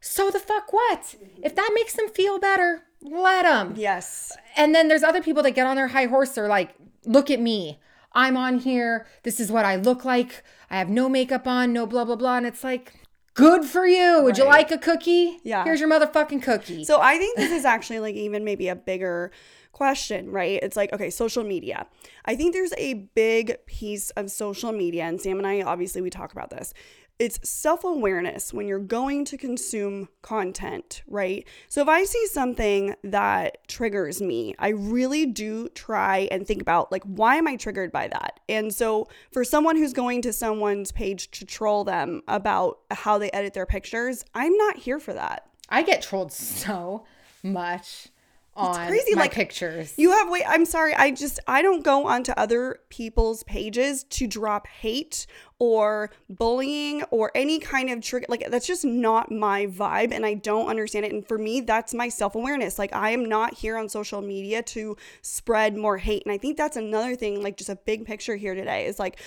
so 0.00 0.30
the 0.30 0.38
fuck 0.38 0.72
what 0.72 1.16
if 1.42 1.56
that 1.56 1.70
makes 1.74 1.94
them 1.94 2.08
feel 2.08 2.38
better 2.38 2.82
let 3.02 3.42
them 3.42 3.74
Yes. 3.76 4.32
and 4.56 4.72
then 4.72 4.86
there's 4.86 5.02
other 5.02 5.20
people 5.20 5.42
that 5.42 5.50
get 5.52 5.66
on 5.66 5.74
their 5.76 5.88
high 5.88 6.06
horse 6.06 6.38
or 6.38 6.48
like, 6.48 6.74
look 7.04 7.30
at 7.30 7.40
me. 7.40 7.78
I'm 8.16 8.36
on 8.36 8.58
here. 8.58 9.06
This 9.22 9.38
is 9.38 9.52
what 9.52 9.64
I 9.64 9.76
look 9.76 10.04
like. 10.04 10.42
I 10.70 10.78
have 10.78 10.88
no 10.88 11.08
makeup 11.08 11.46
on, 11.46 11.72
no 11.72 11.86
blah, 11.86 12.04
blah, 12.04 12.16
blah. 12.16 12.38
And 12.38 12.46
it's 12.46 12.64
like, 12.64 12.94
good 13.34 13.64
for 13.64 13.86
you. 13.86 14.22
Would 14.24 14.38
you 14.38 14.44
like 14.44 14.70
a 14.72 14.78
cookie? 14.78 15.38
Yeah. 15.44 15.62
Here's 15.62 15.78
your 15.78 15.90
motherfucking 15.90 16.42
cookie. 16.42 16.84
So 16.84 17.00
I 17.00 17.18
think 17.18 17.36
this 17.36 17.52
is 17.52 17.64
actually 17.64 18.00
like 18.00 18.14
even 18.16 18.42
maybe 18.42 18.68
a 18.68 18.74
bigger 18.74 19.30
question, 19.72 20.30
right? 20.30 20.58
It's 20.62 20.76
like, 20.76 20.92
okay, 20.94 21.10
social 21.10 21.44
media. 21.44 21.86
I 22.24 22.34
think 22.34 22.54
there's 22.54 22.72
a 22.78 22.94
big 23.14 23.54
piece 23.66 24.08
of 24.12 24.30
social 24.30 24.72
media, 24.72 25.04
and 25.04 25.20
Sam 25.20 25.36
and 25.36 25.46
I 25.46 25.60
obviously 25.60 26.00
we 26.00 26.08
talk 26.08 26.32
about 26.32 26.48
this. 26.48 26.72
It's 27.18 27.38
self 27.48 27.82
awareness 27.82 28.52
when 28.52 28.66
you're 28.66 28.78
going 28.78 29.24
to 29.26 29.38
consume 29.38 30.08
content, 30.20 31.02
right? 31.06 31.46
So 31.68 31.80
if 31.80 31.88
I 31.88 32.04
see 32.04 32.26
something 32.26 32.94
that 33.04 33.66
triggers 33.68 34.20
me, 34.20 34.54
I 34.58 34.68
really 34.68 35.24
do 35.24 35.68
try 35.70 36.28
and 36.30 36.46
think 36.46 36.60
about, 36.60 36.92
like, 36.92 37.04
why 37.04 37.36
am 37.36 37.48
I 37.48 37.56
triggered 37.56 37.90
by 37.90 38.08
that? 38.08 38.40
And 38.48 38.74
so 38.74 39.08
for 39.32 39.44
someone 39.44 39.76
who's 39.76 39.94
going 39.94 40.20
to 40.22 40.32
someone's 40.32 40.92
page 40.92 41.30
to 41.32 41.46
troll 41.46 41.84
them 41.84 42.22
about 42.28 42.80
how 42.90 43.16
they 43.16 43.30
edit 43.30 43.54
their 43.54 43.66
pictures, 43.66 44.24
I'm 44.34 44.56
not 44.56 44.76
here 44.76 44.98
for 44.98 45.14
that. 45.14 45.48
I 45.68 45.82
get 45.82 46.02
trolled 46.02 46.32
so 46.32 47.06
much 47.42 48.08
on 48.56 48.88
crazy, 48.88 49.14
my 49.14 49.22
like, 49.22 49.32
pictures. 49.32 49.94
You 49.96 50.10
have 50.12 50.30
wait, 50.30 50.44
I'm 50.46 50.64
sorry. 50.64 50.94
I 50.94 51.10
just 51.10 51.38
I 51.46 51.62
don't 51.62 51.84
go 51.84 52.06
onto 52.06 52.32
other 52.32 52.80
people's 52.88 53.42
pages 53.42 54.04
to 54.04 54.26
drop 54.26 54.66
hate 54.66 55.26
or 55.58 56.10
bullying 56.28 57.02
or 57.04 57.30
any 57.34 57.58
kind 57.58 57.88
of 57.90 58.00
trigger. 58.02 58.26
Like, 58.28 58.46
that's 58.50 58.66
just 58.66 58.84
not 58.84 59.30
my 59.30 59.66
vibe. 59.66 60.12
And 60.12 60.26
I 60.26 60.34
don't 60.34 60.68
understand 60.68 61.06
it. 61.06 61.12
And 61.12 61.26
for 61.26 61.38
me, 61.38 61.60
that's 61.60 61.94
my 61.94 62.08
self 62.08 62.34
awareness. 62.34 62.78
Like, 62.78 62.94
I 62.94 63.10
am 63.10 63.24
not 63.24 63.54
here 63.54 63.76
on 63.76 63.88
social 63.88 64.20
media 64.20 64.62
to 64.64 64.96
spread 65.22 65.76
more 65.76 65.98
hate. 65.98 66.22
And 66.26 66.32
I 66.32 66.38
think 66.38 66.56
that's 66.56 66.76
another 66.76 67.16
thing, 67.16 67.42
like, 67.42 67.56
just 67.56 67.70
a 67.70 67.76
big 67.76 68.04
picture 68.04 68.36
here 68.36 68.54
today 68.54 68.86
is 68.86 68.98
like, 68.98 69.18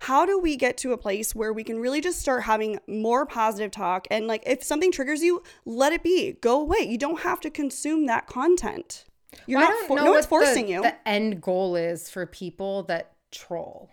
how 0.00 0.26
do 0.26 0.38
we 0.38 0.56
get 0.56 0.76
to 0.78 0.92
a 0.92 0.98
place 0.98 1.34
where 1.34 1.52
we 1.52 1.62
can 1.62 1.78
really 1.78 2.00
just 2.00 2.18
start 2.20 2.42
having 2.42 2.78
more 2.88 3.24
positive 3.24 3.70
talk 3.70 4.08
and 4.10 4.26
like 4.26 4.42
if 4.44 4.60
something 4.64 4.90
triggers 4.90 5.22
you 5.22 5.40
let 5.64 5.92
it 5.92 6.02
be 6.02 6.32
go 6.40 6.60
away 6.60 6.78
you 6.80 6.98
don't 6.98 7.20
have 7.20 7.38
to 7.38 7.48
consume 7.48 8.06
that 8.06 8.26
content 8.26 9.04
you're 9.46 9.60
Well, 9.60 9.70
not 9.70 9.86
for- 9.86 9.96
no 9.98 10.10
one's 10.10 10.14
what 10.28 10.40
the- 10.40 10.46
forcing 10.46 10.68
you 10.68 10.82
The 10.82 11.08
end 11.08 11.40
goal 11.40 11.76
is 11.76 12.10
for 12.10 12.26
people 12.26 12.82
that 12.84 13.12
troll. 13.30 13.90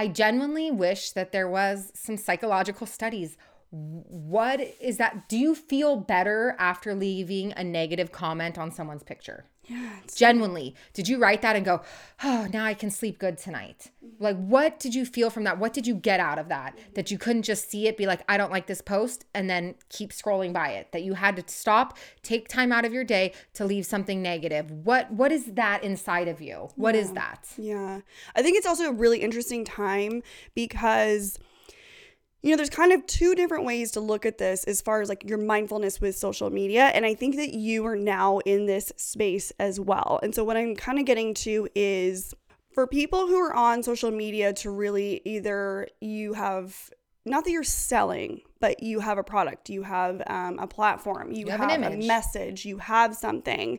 I 0.00 0.08
genuinely 0.08 0.70
wish 0.70 1.12
that 1.12 1.30
there 1.30 1.46
was 1.46 1.92
some 1.94 2.16
psychological 2.16 2.86
studies. 2.86 3.36
What 3.68 4.58
is 4.80 4.96
that? 4.96 5.28
Do 5.28 5.36
you 5.36 5.54
feel 5.54 5.96
better 5.96 6.56
after 6.58 6.94
leaving 6.94 7.52
a 7.52 7.62
negative 7.62 8.10
comment 8.10 8.56
on 8.56 8.72
someone's 8.72 9.02
picture? 9.02 9.44
Yeah 9.70 9.90
Genuinely, 10.16 10.74
did 10.92 11.08
you 11.08 11.18
write 11.18 11.40
that 11.42 11.54
and 11.56 11.64
go, 11.64 11.80
"Oh, 12.24 12.46
now 12.52 12.64
I 12.64 12.74
can 12.74 12.90
sleep 12.90 13.18
good 13.18 13.38
tonight"? 13.38 13.90
Mm-hmm. 14.04 14.22
Like, 14.26 14.36
what 14.36 14.80
did 14.80 14.94
you 14.94 15.06
feel 15.06 15.30
from 15.30 15.44
that? 15.44 15.58
What 15.58 15.72
did 15.72 15.86
you 15.86 15.94
get 15.94 16.18
out 16.20 16.38
of 16.38 16.48
that? 16.48 16.76
Mm-hmm. 16.76 16.92
That 16.94 17.10
you 17.10 17.16
couldn't 17.18 17.42
just 17.42 17.70
see 17.70 17.86
it, 17.88 17.96
be 17.96 18.06
like, 18.06 18.22
"I 18.28 18.36
don't 18.36 18.50
like 18.50 18.66
this 18.66 18.82
post," 18.82 19.24
and 19.34 19.48
then 19.48 19.76
keep 19.88 20.10
scrolling 20.10 20.52
by 20.52 20.70
it. 20.70 20.90
That 20.92 21.02
you 21.04 21.14
had 21.14 21.36
to 21.36 21.44
stop, 21.46 21.96
take 22.22 22.48
time 22.48 22.72
out 22.72 22.84
of 22.84 22.92
your 22.92 23.04
day 23.04 23.32
to 23.54 23.64
leave 23.64 23.86
something 23.86 24.20
negative. 24.20 24.70
What 24.70 25.12
What 25.12 25.30
is 25.32 25.44
that 25.54 25.84
inside 25.84 26.26
of 26.28 26.40
you? 26.40 26.68
What 26.74 26.94
is 26.94 27.12
that? 27.12 27.46
yeah 27.56 28.00
i 28.34 28.42
think 28.42 28.56
it's 28.56 28.66
also 28.66 28.84
a 28.88 28.92
really 28.92 29.20
interesting 29.20 29.64
time 29.64 30.22
because 30.54 31.38
you 32.42 32.50
know 32.50 32.56
there's 32.56 32.70
kind 32.70 32.92
of 32.92 33.06
two 33.06 33.34
different 33.34 33.64
ways 33.64 33.90
to 33.92 34.00
look 34.00 34.24
at 34.24 34.38
this 34.38 34.64
as 34.64 34.80
far 34.80 35.00
as 35.00 35.08
like 35.08 35.28
your 35.28 35.38
mindfulness 35.38 36.00
with 36.00 36.16
social 36.16 36.50
media 36.50 36.84
and 36.94 37.04
i 37.04 37.14
think 37.14 37.36
that 37.36 37.54
you 37.54 37.84
are 37.86 37.96
now 37.96 38.38
in 38.38 38.66
this 38.66 38.92
space 38.96 39.52
as 39.58 39.78
well. 39.78 40.18
And 40.22 40.34
so 40.34 40.44
what 40.44 40.56
i'm 40.56 40.74
kind 40.76 40.98
of 40.98 41.04
getting 41.04 41.34
to 41.34 41.68
is 41.74 42.34
for 42.72 42.86
people 42.86 43.26
who 43.26 43.36
are 43.36 43.54
on 43.54 43.82
social 43.82 44.10
media 44.10 44.52
to 44.54 44.70
really 44.70 45.20
either 45.24 45.88
you 46.00 46.34
have 46.34 46.90
not 47.26 47.44
that 47.44 47.50
you're 47.50 47.62
selling 47.62 48.40
but 48.60 48.82
you 48.82 49.00
have 49.00 49.18
a 49.18 49.24
product 49.24 49.68
you 49.68 49.82
have 49.82 50.22
um, 50.26 50.58
a 50.58 50.66
platform 50.66 51.32
you, 51.32 51.46
You 51.46 51.52
have 51.52 51.60
have, 51.60 51.92
a 51.92 51.96
message 51.96 52.64
you 52.64 52.78
have 52.78 53.14
something 53.14 53.78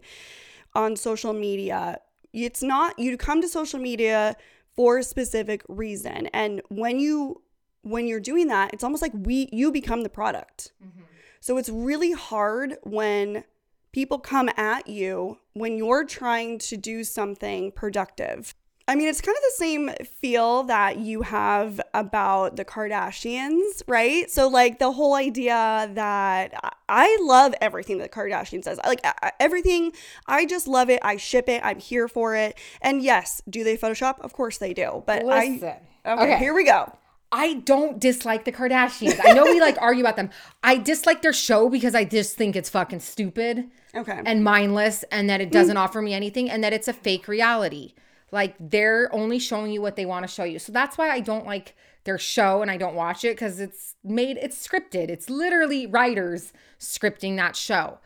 on 0.75 0.95
social 0.95 1.33
media 1.33 1.99
it's 2.33 2.63
not 2.63 2.97
you 2.99 3.17
come 3.17 3.41
to 3.41 3.47
social 3.47 3.79
media 3.79 4.35
for 4.75 4.99
a 4.99 5.03
specific 5.03 5.63
reason. 5.67 6.27
And 6.27 6.61
when 6.69 6.99
you 6.99 7.41
when 7.83 8.07
you're 8.07 8.19
doing 8.19 8.47
that 8.47 8.73
it's 8.73 8.83
almost 8.83 9.01
like 9.01 9.13
we 9.13 9.49
you 9.51 9.71
become 9.71 10.03
the 10.03 10.09
product 10.09 10.71
mm-hmm. 10.83 11.01
so 11.39 11.57
it's 11.57 11.69
really 11.69 12.11
hard 12.11 12.77
when 12.83 13.43
people 13.91 14.19
come 14.19 14.49
at 14.57 14.87
you 14.87 15.37
when 15.53 15.77
you're 15.77 16.05
trying 16.05 16.57
to 16.57 16.77
do 16.77 17.03
something 17.03 17.71
productive 17.71 18.53
I 18.87 18.95
mean, 18.95 19.07
it's 19.07 19.21
kind 19.21 19.37
of 19.37 19.41
the 19.41 19.55
same 19.55 19.89
feel 20.19 20.63
that 20.63 20.97
you 20.97 21.21
have 21.21 21.79
about 21.93 22.57
the 22.57 22.65
Kardashians, 22.65 23.83
right? 23.87 24.29
So, 24.29 24.49
like, 24.49 24.79
the 24.79 24.91
whole 24.91 25.13
idea 25.13 25.89
that 25.93 26.75
I- 26.89 27.17
love 27.21 27.53
everything 27.61 27.99
that 27.99 28.11
the 28.11 28.19
Kardashian 28.19 28.63
says. 28.63 28.79
Like, 28.85 29.05
everything, 29.39 29.93
I 30.27 30.45
just 30.45 30.67
love 30.67 30.89
it. 30.89 30.99
I 31.03 31.15
ship 31.15 31.47
it. 31.47 31.61
I'm 31.63 31.79
here 31.79 32.09
for 32.09 32.35
it. 32.35 32.57
And 32.81 33.01
yes, 33.01 33.41
do 33.49 33.63
they 33.63 33.77
Photoshop? 33.77 34.19
Of 34.19 34.33
course 34.33 34.57
they 34.57 34.73
do. 34.73 35.03
But 35.05 35.23
Listen. 35.23 35.63
I. 35.63 36.11
Okay, 36.13 36.23
Okay. 36.23 36.37
here 36.39 36.53
we 36.53 36.65
go. 36.65 36.91
I 37.31 37.53
don't 37.53 37.99
dislike 37.99 38.43
the 38.43 38.51
Kardashians. 38.51 39.19
I 39.23 39.31
know 39.33 39.43
we 39.45 39.61
like 39.61 39.77
argue 39.81 40.03
about 40.03 40.17
them. 40.17 40.29
I 40.63 40.77
dislike 40.77 41.21
their 41.21 41.33
show 41.33 41.69
because 41.69 41.95
I 41.95 42.03
just 42.03 42.35
think 42.35 42.55
it's 42.55 42.69
fucking 42.69 42.99
stupid. 42.99 43.69
Okay. 43.93 44.21
and 44.25 44.41
mindless 44.41 45.03
and 45.11 45.29
that 45.29 45.41
it 45.41 45.49
hmm. 45.49 45.53
doesn't 45.53 45.77
offer 45.77 46.01
me 46.01 46.13
anything 46.13 46.49
and 46.49 46.63
that 46.63 46.73
it's 46.73 46.87
a 46.87 46.93
fake 46.93 47.27
reality. 47.27 47.93
Like 48.31 48.55
they're 48.59 49.13
only 49.13 49.37
showing 49.39 49.71
you 49.71 49.81
what 49.81 49.97
they 49.97 50.05
want 50.05 50.23
to 50.23 50.33
show 50.33 50.45
you. 50.45 50.59
So 50.59 50.71
that's 50.71 50.97
why 50.97 51.09
I 51.09 51.19
don't 51.19 51.45
like 51.45 51.75
their 52.05 52.17
show 52.17 52.61
and 52.61 52.71
I 52.71 52.77
don't 52.77 52.95
watch 52.95 53.25
it 53.25 53.37
cuz 53.37 53.59
it's 53.59 53.95
made 54.03 54.37
it's 54.37 54.65
scripted. 54.65 55.09
It's 55.09 55.29
literally 55.29 55.85
writers 55.85 56.53
scripting 56.79 57.35
that 57.35 57.55
show. 57.55 57.99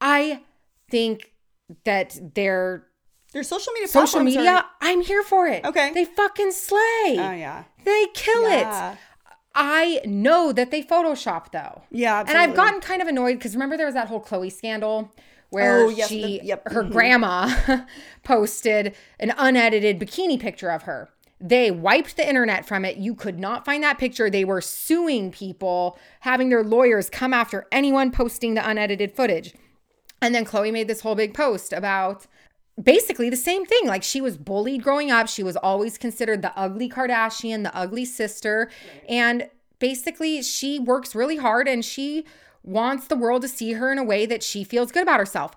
I 0.00 0.42
think 0.90 1.32
that 1.84 2.34
their 3.34 3.42
social 3.42 3.72
media 3.74 3.88
social 3.88 4.20
media, 4.20 4.50
are- 4.52 4.64
I'm 4.80 5.02
here 5.02 5.22
for 5.22 5.46
it. 5.46 5.64
Okay. 5.64 5.92
They 5.92 6.06
fucking 6.06 6.52
slay. 6.52 6.78
Oh, 7.18 7.32
yeah. 7.36 7.64
They 7.84 8.06
kill 8.14 8.48
Yeah. 8.48 8.92
it. 8.92 8.98
I 9.54 10.00
know 10.06 10.50
that 10.52 10.70
they 10.70 10.82
Photoshop 10.82 11.52
though. 11.52 11.82
Yeah, 11.90 12.24
And 12.26 12.36
I've 12.38 12.54
gotten 12.56 12.80
kind 12.80 13.00
of 13.02 13.06
annoyed 13.08 13.34
because 13.38 13.54
remember 13.54 13.76
there 13.76 13.86
was 13.86 13.94
that 13.94 14.08
whole 14.08 14.20
Khloé 14.20 14.50
scandal 14.50 15.12
where 15.50 15.82
Oh, 15.82 15.88
yes, 15.90 16.08
she 16.08 16.38
the- 16.40 16.44
yep, 16.46 16.62
her 16.72 16.82
mhm. 16.82 16.90
grandma 16.90 17.50
posted 18.24 18.94
an 19.20 19.32
unedited 19.36 20.00
bikini 20.00 20.40
picture 20.40 20.70
of 20.70 20.82
her. 20.82 21.10
They 21.40 21.70
wiped 21.70 22.16
the 22.16 22.26
internet 22.28 22.66
from 22.66 22.84
it. 22.84 22.96
You 22.96 23.14
could 23.14 23.38
not 23.38 23.64
find 23.64 23.82
that 23.84 23.98
picture. 23.98 24.30
They 24.30 24.44
were 24.44 24.60
suing 24.60 25.30
people, 25.30 25.98
having 26.20 26.48
their 26.48 26.64
lawyers 26.64 27.10
come 27.10 27.34
after 27.34 27.66
anyone 27.70 28.10
posting 28.10 28.54
the 28.54 28.66
unedited 28.68 29.14
footage. 29.14 29.54
And 30.22 30.34
then 30.34 30.44
Khloé 30.46 30.72
made 30.72 30.88
this 30.88 31.02
whole 31.02 31.14
big 31.14 31.34
post 31.34 31.72
about 31.72 32.26
basically 32.82 33.30
the 33.30 33.36
same 33.36 33.64
thing. 33.64 33.86
Like 33.86 34.02
she 34.02 34.20
was 34.20 34.36
bullied 34.36 34.82
growing 34.82 35.10
up. 35.10 35.28
She 35.28 35.42
was 35.42 35.56
always 35.56 35.98
considered 35.98 36.42
the 36.42 36.56
ugly 36.58 36.88
Kardashian, 36.88 37.62
the 37.62 37.74
ugly 37.74 38.04
sister. 38.04 38.70
And 39.08 39.48
basically, 39.78 40.42
she 40.42 40.78
works 40.78 41.14
really 41.14 41.36
hard 41.36 41.68
and 41.68 41.84
she 41.84 42.24
wants 42.62 43.06
the 43.06 43.16
world 43.16 43.42
to 43.42 43.48
see 43.48 43.72
her 43.72 43.92
in 43.92 43.98
a 43.98 44.04
way 44.04 44.26
that 44.26 44.42
she 44.42 44.64
feels 44.64 44.90
good 44.90 45.02
about 45.02 45.20
herself. 45.20 45.52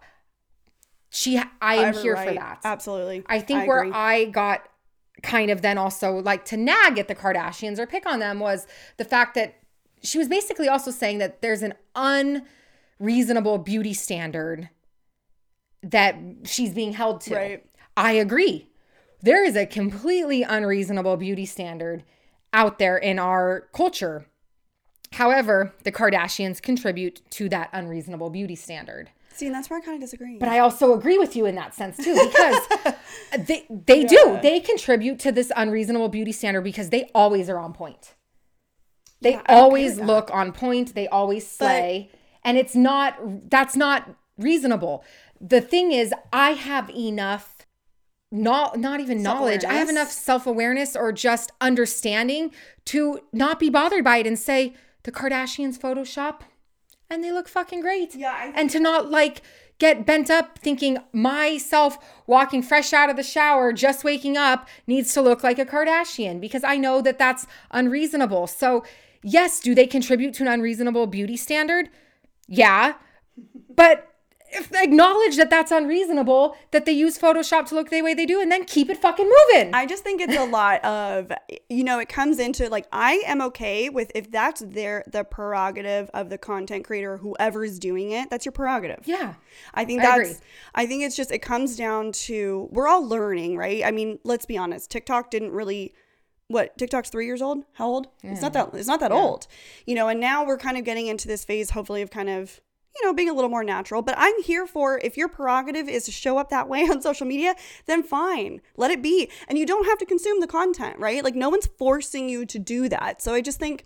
She, 1.10 1.42
I 1.62 1.76
am 1.76 1.94
here 1.94 2.18
for 2.18 2.34
that. 2.34 2.60
Absolutely. 2.64 3.24
I 3.28 3.40
think 3.40 3.68
where 3.68 3.80
agree. 3.80 3.94
I 3.94 4.26
got 4.26 4.68
kind 5.24 5.50
of 5.50 5.62
then 5.62 5.78
also 5.78 6.22
like 6.22 6.46
to 6.46 6.58
nag 6.58 7.00
at 7.00 7.08
the 7.08 7.16
Kardashians 7.16 7.80
or 7.80 7.88
pick 7.88 8.06
on 8.06 8.20
them 8.20 8.40
was 8.40 8.68
the 8.98 9.06
fact 9.06 9.34
that 9.36 9.56
she 10.04 10.18
was 10.18 10.28
basically 10.28 10.68
also 10.68 10.92
saying 10.92 11.18
that 11.18 11.42
there's 11.42 11.64
an 11.64 11.74
unreasonable 11.96 13.58
beauty 13.58 13.94
standard 13.94 14.70
that 15.84 16.16
she's 16.46 16.74
being 16.74 16.94
held 16.94 17.22
to. 17.22 17.36
Right. 17.36 17.66
I 17.96 18.14
agree. 18.14 18.70
There 19.22 19.44
is 19.44 19.56
a 19.56 19.66
completely 19.66 20.44
unreasonable 20.44 21.18
beauty 21.18 21.46
standard 21.46 22.04
out 22.54 22.80
there 22.80 22.98
in 22.98 23.20
our 23.20 23.68
culture. 23.74 24.28
However, 25.14 25.74
the 25.84 25.92
Kardashians 25.92 26.62
contribute 26.62 27.22
to 27.32 27.50
that 27.50 27.70
unreasonable 27.74 28.30
beauty 28.30 28.56
standard. 28.56 29.10
See, 29.34 29.46
and 29.46 29.56
that's 29.56 29.70
where 29.70 29.80
I 29.80 29.82
kind 29.84 29.96
of 29.96 30.02
disagree. 30.02 30.38
But 30.38 30.50
I 30.50 30.60
also 30.60 30.94
agree 30.94 31.18
with 31.18 31.36
you 31.36 31.46
in 31.46 31.56
that 31.56 31.76
sense 31.76 31.96
too, 31.98 32.14
because 32.14 32.96
they 33.48 33.66
they 33.70 34.04
do 34.04 34.40
they 34.42 34.60
contribute 34.60 35.20
to 35.20 35.32
this 35.32 35.52
unreasonable 35.56 36.10
beauty 36.10 36.32
standard 36.32 36.64
because 36.64 36.90
they 36.90 37.10
always 37.14 37.48
are 37.50 37.60
on 37.60 37.74
point. 37.74 38.16
They 39.22 39.34
Yeah, 39.34 39.44
always 39.48 40.00
look 40.00 40.30
on 40.34 40.52
point. 40.52 40.96
They 40.96 41.08
always 41.08 41.48
slay, 41.50 42.10
and 42.44 42.58
it's 42.58 42.76
not 42.76 43.50
that's 43.50 43.76
not 43.76 44.10
reasonable. 44.40 45.04
The 45.40 45.62
thing 45.62 45.92
is, 45.92 46.14
I 46.34 46.52
have 46.52 46.90
enough 46.90 47.58
not 48.32 48.78
not 48.78 49.00
even 49.00 49.24
knowledge. 49.24 49.64
I 49.64 49.74
have 49.74 49.90
enough 49.90 50.12
self 50.12 50.46
awareness 50.46 50.96
or 50.96 51.12
just 51.12 51.52
understanding 51.62 52.52
to 52.86 53.22
not 53.32 53.60
be 53.60 53.70
bothered 53.70 54.04
by 54.04 54.18
it 54.18 54.28
and 54.28 54.38
say 54.38 54.74
the 55.04 55.12
Kardashians 55.12 55.80
Photoshop, 55.80 56.42
and 57.10 57.24
they 57.24 57.32
look 57.32 57.48
fucking 57.48 57.82
great. 57.82 58.16
Yeah, 58.16 58.32
I 58.32 58.52
and 58.54 58.70
to 58.72 58.80
not 58.80 59.10
like 59.10 59.42
get 59.80 60.06
bent 60.06 60.30
up 60.30 60.60
thinking 60.60 60.98
myself 61.14 61.98
walking 62.26 62.62
fresh 62.62 62.94
out 62.94 63.10
of 63.10 63.16
the 63.16 63.24
shower 63.24 63.72
just 63.72 64.04
waking 64.04 64.36
up 64.36 64.68
needs 64.88 65.14
to 65.14 65.22
look 65.22 65.44
like 65.44 65.60
a 65.60 65.66
kardashian 65.66 66.42
because 66.42 66.64
i 66.64 66.76
know 66.78 67.02
that 67.02 67.20
that's 67.20 67.46
unreasonable. 67.72 68.48
So 68.48 68.84
yes 69.24 69.60
do 69.60 69.74
they 69.76 69.88
contribute 69.88 70.34
to 70.36 70.44
an 70.44 70.50
unreasonable 70.50 71.08
beauty 71.08 71.38
standard? 71.38 71.90
Yeah. 72.48 72.96
But 73.76 74.17
acknowledge 74.74 75.38
that 75.38 75.50
that's 75.50 75.72
unreasonable 75.72 76.56
that 76.72 76.86
they 76.86 76.92
use 76.92 77.18
photoshop 77.18 77.66
to 77.68 77.76
look 77.76 77.90
the 77.90 78.02
way 78.02 78.14
they 78.14 78.26
do 78.26 78.42
and 78.42 78.52
then 78.52 78.66
keep 78.66 78.90
it 78.90 78.98
fucking 78.98 79.30
moving 79.30 79.74
I 79.74 79.86
just 79.86 80.04
think 80.04 80.22
it's 80.22 80.36
a 80.36 80.46
lot 80.46 80.84
of 80.86 81.32
you 81.70 81.84
know 81.84 82.00
it 82.00 82.10
comes 82.10 82.40
into 82.40 82.70
like 82.70 82.88
I 82.92 83.24
am 83.26 83.42
okay 83.42 83.90
with 83.90 84.12
if 84.16 84.32
that's 84.32 84.62
their 84.62 85.04
the 85.08 85.24
prerogative 85.24 86.10
of 86.14 86.30
the 86.30 86.38
content 86.38 86.86
creator 86.86 87.14
or 87.14 87.18
whoever 87.18 87.64
is 87.64 87.80
doing 87.80 88.12
it 88.12 88.30
that's 88.30 88.46
your 88.46 88.54
prerogative. 88.54 89.04
yeah 89.06 89.36
I 89.74 89.86
think 89.86 90.02
I 90.02 90.06
that's 90.06 90.30
agree. 90.30 90.40
I 90.76 90.86
think 90.86 91.04
it's 91.04 91.16
just 91.16 91.32
it 91.32 91.40
comes 91.40 91.76
down 91.76 92.12
to 92.14 92.68
we're 92.72 92.88
all 92.88 93.06
learning, 93.08 93.58
right? 93.58 93.84
I 93.84 93.92
mean, 93.92 94.20
let's 94.24 94.46
be 94.46 94.58
honest. 94.58 94.90
TikTok 94.90 95.32
didn't 95.32 95.52
really 95.52 95.94
what 96.48 96.78
TikTok's 96.78 97.10
3 97.10 97.26
years 97.26 97.42
old? 97.42 97.66
How 97.74 97.88
old? 97.88 98.08
It's 98.24 98.42
not 98.42 98.54
that 98.54 98.70
it's 98.74 98.88
not 98.88 99.00
that 99.02 99.12
old. 99.12 99.48
You 99.86 99.96
know, 99.96 100.08
and 100.08 100.20
now 100.20 100.46
we're 100.46 100.58
kind 100.58 100.78
of 100.78 100.86
getting 100.86 101.08
into 101.08 101.28
this 101.28 101.44
phase 101.44 101.72
hopefully 101.72 102.02
of 102.02 102.10
kind 102.10 102.30
of 102.30 102.62
you 103.00 103.06
know, 103.06 103.14
being 103.14 103.30
a 103.30 103.34
little 103.34 103.50
more 103.50 103.64
natural. 103.64 104.02
But 104.02 104.16
I'm 104.18 104.42
here 104.44 104.66
for 104.66 105.00
if 105.04 105.18
your 105.18 105.28
prerogative 105.28 105.88
is 105.88 106.06
to 106.06 106.12
show 106.12 106.38
up 106.38 106.50
that 106.50 106.68
way 106.68 106.82
on 106.90 107.02
social 107.02 107.28
media, 107.28 107.56
then 107.86 108.04
fine, 108.04 108.62
let 108.76 108.92
it 108.92 109.02
be. 109.02 109.30
And 109.48 109.58
you 109.58 109.66
don't 109.66 109.86
have 109.86 109.98
to 110.00 110.06
consume 110.06 110.40
the 110.40 110.48
content, 110.48 110.98
right? 111.00 111.24
Like, 111.24 111.36
no 111.36 111.50
one's 111.50 111.68
forcing 111.68 112.30
you 112.30 112.46
to 112.46 112.60
do 112.60 112.90
that. 112.90 113.22
So 113.22 113.34
I 113.34 113.42
just 113.42 113.60
think. 113.60 113.86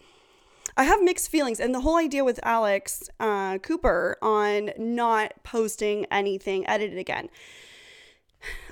I 0.78 0.86
have 0.86 1.04
mixed 1.04 1.30
feelings, 1.30 1.60
and 1.60 1.76
the 1.76 1.82
whole 1.82 1.98
idea 1.98 2.24
with 2.24 2.40
Alex 2.44 3.10
uh, 3.20 3.58
Cooper 3.58 4.18
on 4.22 4.72
not 4.78 5.34
posting 5.44 6.06
anything 6.06 6.66
edited 6.66 6.98
again. 6.98 7.28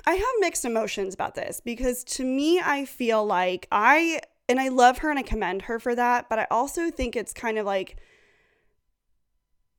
I 0.06 0.14
have 0.14 0.34
mixed 0.38 0.64
emotions 0.64 1.12
about 1.12 1.34
this 1.34 1.60
because 1.62 2.02
to 2.04 2.24
me, 2.24 2.58
I 2.58 2.86
feel 2.86 3.26
like 3.26 3.68
I, 3.70 4.20
and 4.48 4.58
I 4.58 4.68
love 4.68 4.98
her 4.98 5.10
and 5.10 5.18
I 5.18 5.22
commend 5.22 5.62
her 5.62 5.78
for 5.78 5.94
that, 5.94 6.30
but 6.30 6.38
I 6.38 6.46
also 6.50 6.90
think 6.90 7.16
it's 7.16 7.34
kind 7.34 7.58
of 7.58 7.66
like, 7.66 7.98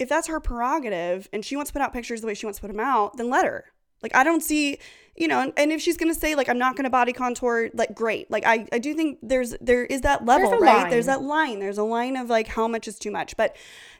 if 0.02 0.10
that's 0.10 0.28
her 0.28 0.40
prerogative 0.40 1.30
and 1.32 1.46
she 1.46 1.56
wants 1.56 1.70
to 1.70 1.74
put 1.74 1.82
out 1.84 1.94
pictures 1.94 2.22
the 2.22 2.28
way 2.28 2.34
she 2.34 2.48
wants 2.48 2.58
to 2.58 2.62
put 2.62 2.72
them 2.72 2.80
out, 2.80 3.18
then 3.18 3.30
let 3.30 3.46
her. 3.46 3.66
Like, 4.02 4.16
I 4.16 4.24
don't 4.24 4.42
see, 4.42 4.80
you 5.16 5.28
know, 5.28 5.42
and, 5.42 5.54
and 5.56 5.72
if 5.72 5.80
she's 5.80 5.96
gonna 5.96 6.16
say 6.16 6.34
like 6.34 6.50
I'm 6.50 6.58
not 6.58 6.76
gonna 6.76 6.90
body 6.90 7.14
contour, 7.14 7.70
like 7.76 7.94
great. 7.94 8.32
Like 8.32 8.44
I, 8.44 8.66
I 8.74 8.80
do 8.80 8.96
think 8.96 9.20
there's 9.22 9.56
there 9.62 9.86
is 9.86 10.02
that 10.02 10.26
level, 10.26 10.50
There's 10.50 10.62
right? 10.64 10.82
line. 10.82 10.90
There's 10.90 11.06
that 11.06 11.22
line. 11.22 11.60
There's 11.60 11.78
a 11.78 11.84
line 11.84 12.18
of 12.18 12.32
like 12.32 12.48
how 12.48 12.68
much 12.68 12.88
is 12.88 12.98
too 12.98 13.12
much. 13.12 13.38
But 13.38 13.56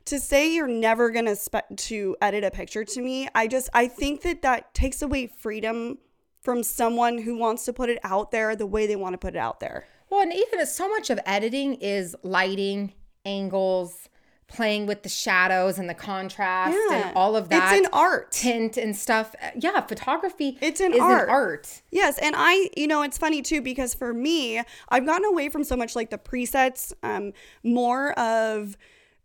to 0.06 0.20
say 0.20 0.52
you're 0.52 0.68
never 0.68 1.12
gonna 1.12 1.36
spe- 1.36 1.76
to 1.76 2.16
edit 2.20 2.44
a 2.44 2.50
picture 2.50 2.84
to 2.84 3.02
me, 3.02 3.28
I 3.36 3.48
just 3.48 3.70
I 3.76 3.88
think 3.88 4.24
that 4.24 4.42
that 4.42 4.74
takes 4.74 5.04
away 5.04 5.28
freedom 5.28 6.00
from 6.42 6.64
someone 6.64 7.20
who 7.20 7.38
wants 7.38 7.66
to 7.66 7.74
put 7.74 7.92
it 7.92 8.00
out 8.04 8.32
there 8.32 8.56
the 8.56 8.66
way 8.66 8.88
they 8.88 8.96
want 8.96 9.14
to 9.14 9.20
put 9.20 9.36
it 9.36 9.40
out 9.40 9.60
there. 9.60 9.86
Well, 10.10 10.24
and 10.24 10.34
even 10.34 10.66
so 10.66 10.90
much 10.90 11.12
of 11.12 11.20
editing 11.28 11.76
is 11.76 12.16
lighting, 12.24 12.94
angles, 13.24 14.10
playing 14.52 14.86
with 14.86 15.04
the 15.04 15.10
shadows 15.10 15.80
and 15.80 15.90
the 15.90 15.94
contrast 15.94 16.78
and 16.92 17.16
all 17.16 17.36
of 17.36 17.50
that. 17.50 17.74
It's 17.76 17.88
an 17.88 17.94
art. 17.94 18.32
Tint 18.32 18.78
and 18.78 18.96
stuff. 18.96 19.34
Yeah, 19.56 19.82
photography 19.82 20.58
It's 20.62 20.80
an 20.80 20.94
is 20.94 21.00
art. 21.00 21.30
an 21.30 21.34
art. 21.34 21.82
Yes, 21.92 22.18
and 22.20 22.36
I, 22.38 22.70
you 22.76 22.88
know, 22.88 23.02
it's 23.02 23.18
funny 23.18 23.42
too 23.42 23.62
because 23.62 23.94
for 23.94 24.14
me, 24.14 24.62
I've 24.90 25.06
gotten 25.06 25.26
away 25.26 25.50
from 25.50 25.64
so 25.64 25.76
much 25.76 25.96
like 25.96 26.10
the 26.10 26.18
presets, 26.18 26.94
um, 27.02 27.34
more 27.64 28.12
of 28.20 28.78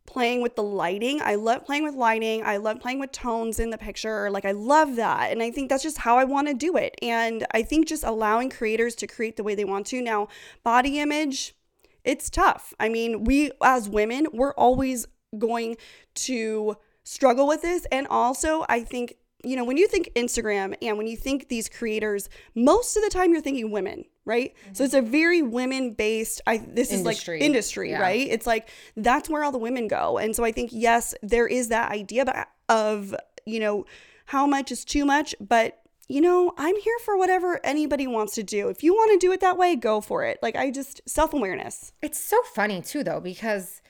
playing 0.06 0.40
with 0.40 0.54
the 0.54 0.62
lighting. 0.62 1.20
I 1.20 1.34
love 1.34 1.64
playing 1.64 1.82
with 1.82 1.94
lighting. 1.96 2.44
I 2.44 2.58
love 2.58 2.78
playing 2.78 3.00
with 3.00 3.10
tones 3.10 3.58
in 3.58 3.70
the 3.70 3.78
picture. 3.78 4.30
Like 4.30 4.44
I 4.44 4.52
love 4.52 4.94
that. 4.96 5.32
And 5.32 5.42
I 5.42 5.50
think 5.50 5.68
that's 5.68 5.82
just 5.82 5.98
how 5.98 6.16
I 6.16 6.24
want 6.24 6.46
to 6.46 6.54
do 6.54 6.76
it. 6.76 6.94
And 7.02 7.44
I 7.52 7.62
think 7.62 7.88
just 7.88 8.04
allowing 8.04 8.48
creators 8.48 8.94
to 8.96 9.08
create 9.08 9.36
the 9.36 9.42
way 9.42 9.56
they 9.56 9.64
want 9.64 9.86
to. 9.88 10.00
Now, 10.00 10.28
body 10.62 11.00
image, 11.00 11.56
it's 12.04 12.30
tough. 12.30 12.72
I 12.78 12.88
mean, 12.88 13.24
we 13.24 13.50
as 13.60 13.88
women, 13.88 14.28
we're 14.32 14.54
always 14.54 15.06
going 15.38 15.76
to 16.14 16.76
struggle 17.04 17.46
with 17.46 17.62
this. 17.62 17.86
And 17.92 18.06
also, 18.08 18.64
I 18.68 18.80
think, 18.82 19.16
you 19.44 19.54
know, 19.56 19.64
when 19.64 19.76
you 19.76 19.86
think 19.86 20.10
Instagram 20.16 20.74
and 20.82 20.98
when 20.98 21.06
you 21.06 21.16
think 21.16 21.48
these 21.48 21.68
creators, 21.68 22.28
most 22.54 22.96
of 22.96 23.02
the 23.04 23.10
time 23.10 23.32
you're 23.32 23.40
thinking 23.42 23.70
women, 23.70 24.04
right? 24.24 24.54
So 24.72 24.82
it's 24.82 24.94
a 24.94 25.02
very 25.02 25.40
women 25.42 25.92
based 25.92 26.40
I 26.46 26.58
this 26.58 26.90
Industry. 26.92 27.36
is 27.36 27.40
like 27.40 27.46
industry, 27.46 27.90
Yeah. 27.90 28.00
right? 28.00 28.26
It's 28.28 28.46
like 28.46 28.68
that's 28.96 29.28
where 29.30 29.44
all 29.44 29.52
the 29.52 29.58
women 29.58 29.86
go. 29.86 30.18
And 30.18 30.34
so 30.34 30.42
I 30.44 30.50
think 30.50 30.70
yes, 30.72 31.14
there 31.22 31.46
is 31.46 31.68
that 31.68 31.92
idea 31.92 32.46
of, 32.68 33.14
you 33.44 33.60
know, 33.60 33.84
how 34.24 34.46
much 34.46 34.72
is 34.72 34.84
too 34.84 35.04
much, 35.04 35.34
but 35.40 35.78
you 36.08 36.20
know, 36.20 36.52
I'm 36.56 36.76
here 36.76 36.98
for 37.04 37.16
whatever 37.16 37.60
anybody 37.64 38.06
wants 38.06 38.34
to 38.36 38.44
do. 38.44 38.68
If 38.68 38.84
you 38.84 38.94
want 38.94 39.12
to 39.20 39.24
do 39.26 39.32
it 39.32 39.40
that 39.40 39.56
way, 39.58 39.74
go 39.74 40.00
for 40.00 40.24
it. 40.24 40.38
Like 40.40 40.54
I 40.56 40.70
just 40.70 41.00
self 41.08 41.34
awareness. 41.34 41.92
It's 42.00 42.20
so 42.20 42.40
funny 42.54 42.80
too, 42.80 43.02
though, 43.02 43.18
because 43.20 43.82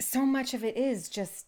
so 0.00 0.24
much 0.24 0.54
of 0.54 0.64
it 0.64 0.76
is 0.76 1.08
just. 1.08 1.46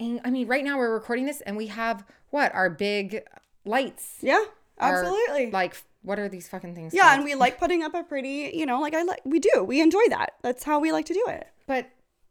I 0.00 0.30
mean, 0.30 0.48
right 0.48 0.64
now 0.64 0.78
we're 0.78 0.92
recording 0.92 1.26
this, 1.26 1.42
and 1.42 1.56
we 1.56 1.68
have 1.68 2.04
what 2.30 2.52
our 2.54 2.68
big 2.68 3.22
lights. 3.64 4.16
Yeah, 4.20 4.42
our, 4.78 5.02
absolutely. 5.04 5.50
like, 5.52 5.76
what 6.02 6.18
are 6.18 6.28
these 6.28 6.48
fucking 6.48 6.74
things? 6.74 6.92
yeah, 6.92 7.02
called? 7.02 7.14
and 7.16 7.24
we 7.24 7.34
like 7.36 7.58
putting 7.58 7.82
up 7.82 7.94
a 7.94 8.02
pretty, 8.02 8.50
you 8.54 8.66
know, 8.66 8.80
like 8.80 8.94
I 8.94 9.02
like 9.02 9.20
we 9.24 9.38
do. 9.38 9.62
We 9.62 9.80
enjoy 9.80 10.02
that. 10.08 10.34
That's 10.42 10.64
how 10.64 10.80
we 10.80 10.90
like 10.92 11.06
to 11.06 11.14
do 11.14 11.24
it. 11.28 11.46
but 11.66 11.90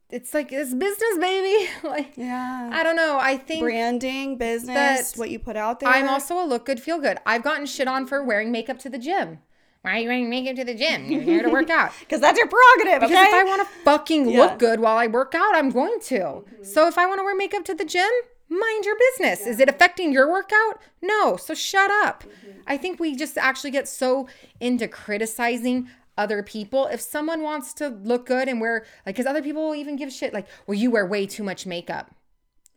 it's 0.09 0.33
like 0.33 0.51
it's 0.51 0.73
business, 0.73 1.17
baby. 1.19 1.69
like, 1.87 2.13
Yeah. 2.17 2.69
I 2.73 2.83
don't 2.83 2.97
know. 2.97 3.17
I 3.21 3.37
think 3.37 3.61
Branding, 3.61 4.37
business, 4.37 5.15
what 5.15 5.29
you 5.29 5.39
put 5.39 5.55
out 5.55 5.79
there. 5.79 5.89
I'm 5.89 6.09
also 6.09 6.43
a 6.43 6.45
look 6.45 6.65
good, 6.65 6.79
feel 6.81 6.99
good. 6.99 7.17
I've 7.25 7.43
gotten 7.43 7.65
shit 7.65 7.87
on 7.87 8.05
for 8.05 8.21
wearing 8.23 8.51
makeup 8.51 8.79
to 8.79 8.89
the 8.89 8.97
gym. 8.97 9.39
Why 9.81 9.93
are 9.95 9.99
you 9.99 10.07
wearing 10.09 10.29
makeup 10.29 10.55
to 10.57 10.63
the 10.63 10.75
gym? 10.75 11.05
You're 11.11 11.21
here 11.21 11.41
to 11.41 11.49
work 11.49 11.69
out. 11.79 11.91
because 12.01 12.21
that's 12.21 12.37
your 12.37 12.47
prerogative. 12.47 13.01
Because 13.01 13.17
okay? 13.25 13.27
if 13.29 13.33
I 13.33 13.43
want 13.43 13.61
to 13.67 13.73
fucking 13.83 14.29
Yeah. 14.29 14.37
look 14.39 14.59
good 14.59 14.79
while 14.79 14.97
I 14.97 15.07
work 15.07 15.33
out, 15.33 15.55
I'm 15.55 15.69
going 15.71 15.99
to. 16.01 16.43
So 16.61 16.87
if 16.87 16.97
I 16.97 17.07
want 17.07 17.19
to 17.19 17.23
wear 17.23 17.35
makeup 17.35 17.65
to 17.65 17.73
the 17.73 17.85
gym, 17.85 18.09
mind 18.49 18.85
your 18.85 18.95
business. 19.17 19.47
Is 19.47 19.59
it 19.59 19.67
affecting 19.69 20.11
your 20.11 20.29
workout? 20.29 20.79
No. 21.01 21.35
So 21.35 21.53
shut 21.55 21.89
up. 22.03 22.23
I 22.67 22.77
think 22.77 22.99
we 22.99 23.15
just 23.15 23.37
actually 23.39 23.71
get 23.71 23.87
so 23.87 24.27
into 24.59 24.87
criticizing 24.87 25.89
other 26.15 26.43
people. 26.43 26.85
If 26.85 27.01
someone 27.01 27.41
wants 27.41 27.73
to 27.75 27.87
look 27.87 28.27
good 28.27 28.47
and 28.47 28.61
wear, 28.61 28.85
like, 29.05 29.15
because 29.15 29.25
other 29.25 29.41
people 29.41 29.65
will 29.65 29.75
even 29.75 29.95
give 29.95 30.11
shit, 30.11 30.31
like, 30.33 30.45
well, 30.67 30.77
you 30.77 30.91
wear 30.91 31.07
way 31.07 31.25
too 31.25 31.43
much 31.43 31.65
makeup. 31.65 32.11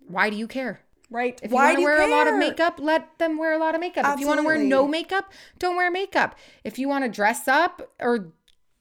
Why 0.07 0.31
do 0.31 0.37
you 0.37 0.47
care? 0.47 0.81
Right. 1.15 1.41
If 1.43 1.51
Why 1.51 1.73
you 1.73 1.77
want 1.77 1.79
to 1.79 1.85
wear 1.85 2.03
a 2.09 2.11
lot 2.11 2.27
of 2.27 2.33
care? 2.33 2.39
makeup, 2.39 2.75
let 2.79 3.19
them 3.19 3.39
wear 3.39 3.53
a 3.53 3.59
lot 3.59 3.75
of 3.75 3.81
makeup. 3.81 4.05
If 4.15 4.21
you 4.21 4.27
want 4.27 4.41
to 4.41 4.45
wear 4.47 4.59
no 4.59 4.65
Absolutely. 4.85 4.91
makeup, 4.91 5.33
don't 5.59 5.77
wear 5.77 5.91
makeup. 5.91 6.37
If 6.65 6.79
you 6.79 6.89
want 6.89 7.05
to 7.05 7.11
dress 7.11 7.49
up 7.49 7.81
or 8.01 8.33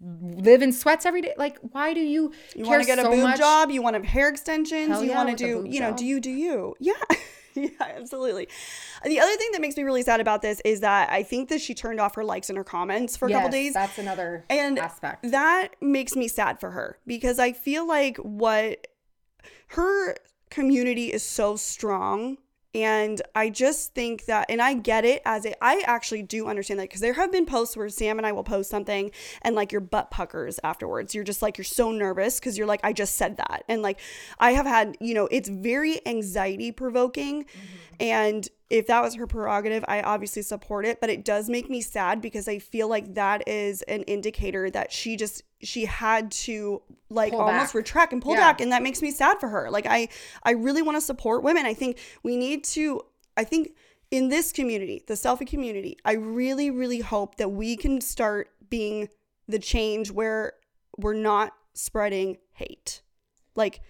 live 0.01 0.61
in 0.61 0.73
sweats 0.73 1.05
every 1.05 1.21
day, 1.21 1.33
like 1.37 1.57
why 1.59 1.93
do 1.93 2.01
you, 2.01 2.33
You 2.55 2.65
care 2.65 2.71
want 2.71 2.81
to 2.81 2.87
get 2.87 2.99
a 2.99 3.03
so 3.03 3.11
boob 3.11 3.23
much? 3.23 3.37
job. 3.37 3.71
You 3.71 3.81
want 3.81 3.93
to 3.95 3.99
have 3.99 4.07
hair 4.09 4.27
extensions. 4.29 4.89
Hell 4.89 5.03
you 5.03 5.11
yeah, 5.11 5.23
want 5.23 5.37
to 5.37 5.45
a 5.45 5.47
do, 5.63 5.69
you 5.69 5.79
know, 5.79 5.89
job. 5.91 5.97
do 5.97 6.05
you 6.05 6.19
do 6.19 6.31
you? 6.31 6.75
Yeah. 6.81 6.93
yeah, 7.55 7.69
absolutely. 7.97 8.47
The 9.05 9.19
other 9.19 9.35
thing 9.35 9.49
that 9.51 9.61
makes 9.61 9.77
me 9.77 9.83
really 9.83 10.01
sad 10.01 10.19
about 10.19 10.41
this 10.41 10.59
is 10.65 10.79
that 10.79 11.11
I 11.11 11.21
think 11.21 11.49
that 11.49 11.61
she 11.61 11.75
turned 11.75 11.99
off 11.99 12.15
her 12.15 12.23
likes 12.25 12.49
and 12.49 12.57
her 12.57 12.63
comments 12.63 13.15
for 13.15 13.27
a 13.27 13.31
couple 13.31 13.49
days. 13.49 13.73
That's 13.75 13.99
another 13.99 14.43
and 14.49 14.79
aspect. 14.79 15.29
that 15.31 15.69
makes 15.79 16.15
me 16.15 16.27
sad 16.27 16.59
for 16.59 16.71
her 16.71 16.97
because 17.05 17.37
I 17.37 17.51
feel 17.53 17.87
like 17.87 18.17
what 18.17 18.87
her 19.67 20.15
community 20.53 21.11
is 21.11 21.23
so 21.23 21.55
strong. 21.55 22.37
And 22.75 23.21
I 23.35 23.51
just 23.51 23.93
think 23.93 24.25
that, 24.25 24.49
and 24.49 24.59
I 24.59 24.73
get 24.73 25.05
it 25.05 25.21
as 25.25 25.45
a, 25.45 25.53
I 25.63 25.83
actually 25.85 26.23
do 26.23 26.47
understand 26.47 26.79
that 26.79 26.89
because 26.89 27.01
there 27.01 27.13
have 27.13 27.31
been 27.31 27.45
posts 27.45 27.77
where 27.77 27.87
Sam 27.87 28.17
and 28.17 28.25
I 28.25 28.31
will 28.31 28.43
post 28.43 28.69
something 28.69 29.11
and 29.43 29.55
like 29.55 29.71
your 29.71 29.81
butt 29.81 30.09
puckers 30.09 30.59
afterwards. 30.63 31.13
You're 31.13 31.23
just 31.23 31.43
like, 31.43 31.57
you're 31.57 31.65
so 31.65 31.91
nervous 31.91 32.39
because 32.39 32.57
you're 32.57 32.65
like, 32.65 32.79
I 32.83 32.91
just 32.91 33.15
said 33.15 33.37
that. 33.37 33.63
And 33.67 33.83
like, 33.83 33.99
I 34.39 34.53
have 34.53 34.65
had, 34.65 34.97
you 34.99 35.13
know, 35.13 35.27
it's 35.29 35.49
very 35.49 36.05
anxiety 36.07 36.71
provoking. 36.71 37.43
Mm-hmm. 37.43 37.95
And 37.99 38.49
if 38.73 38.88
that 38.88 39.03
was 39.03 39.13
her 39.13 39.27
prerogative, 39.27 39.86
I 39.88 40.01
obviously 40.01 40.41
support 40.41 40.83
it, 40.83 40.99
but 40.99 41.12
it 41.12 41.23
does 41.23 41.47
make 41.47 41.69
me 41.69 41.79
sad 41.79 42.21
because 42.21 42.47
I 42.47 42.57
feel 42.57 42.88
like 42.88 43.13
that 43.13 43.47
is 43.47 43.83
an 43.83 44.01
indicator 44.03 44.69
that 44.71 44.91
she 44.91 45.15
just 45.15 45.43
she 45.62 45.86
had 45.86 46.31
to 46.31 46.81
like 47.09 47.31
Pull 47.33 47.41
almost 47.41 47.67
back. 47.67 47.75
retract 47.75 48.13
and 48.13 48.21
pull 48.21 48.33
Yeah. 48.33 48.39
back 48.39 48.62
and 48.62 48.71
that 48.71 48.81
makes 48.81 49.01
me 49.03 49.12
sad 49.12 49.39
for 49.39 49.47
her. 49.49 49.69
Like 49.69 49.86
I 49.88 50.09
I 50.41 50.51
really 50.51 50.81
want 50.81 50.97
to 50.97 51.01
support 51.01 51.43
women. 51.43 51.67
I 51.67 51.75
think 51.75 51.99
we 52.23 52.36
need 52.36 52.63
to 52.77 53.01
I 53.38 53.43
think 53.43 53.75
in 54.09 54.29
this 54.29 54.51
community, 54.51 55.03
the 55.07 55.13
Cellfie 55.13 55.45
community, 55.47 55.97
I 56.03 56.13
really 56.13 56.71
really 56.71 56.99
hope 57.01 57.36
that 57.36 57.49
we 57.49 57.77
can 57.77 58.01
start 58.01 58.49
being 58.69 59.07
the 59.47 59.59
change 59.59 60.09
where 60.09 60.53
we're 60.97 61.13
not 61.13 61.51
spreading 61.75 62.38
hate. 62.53 63.01
Like 63.55 63.81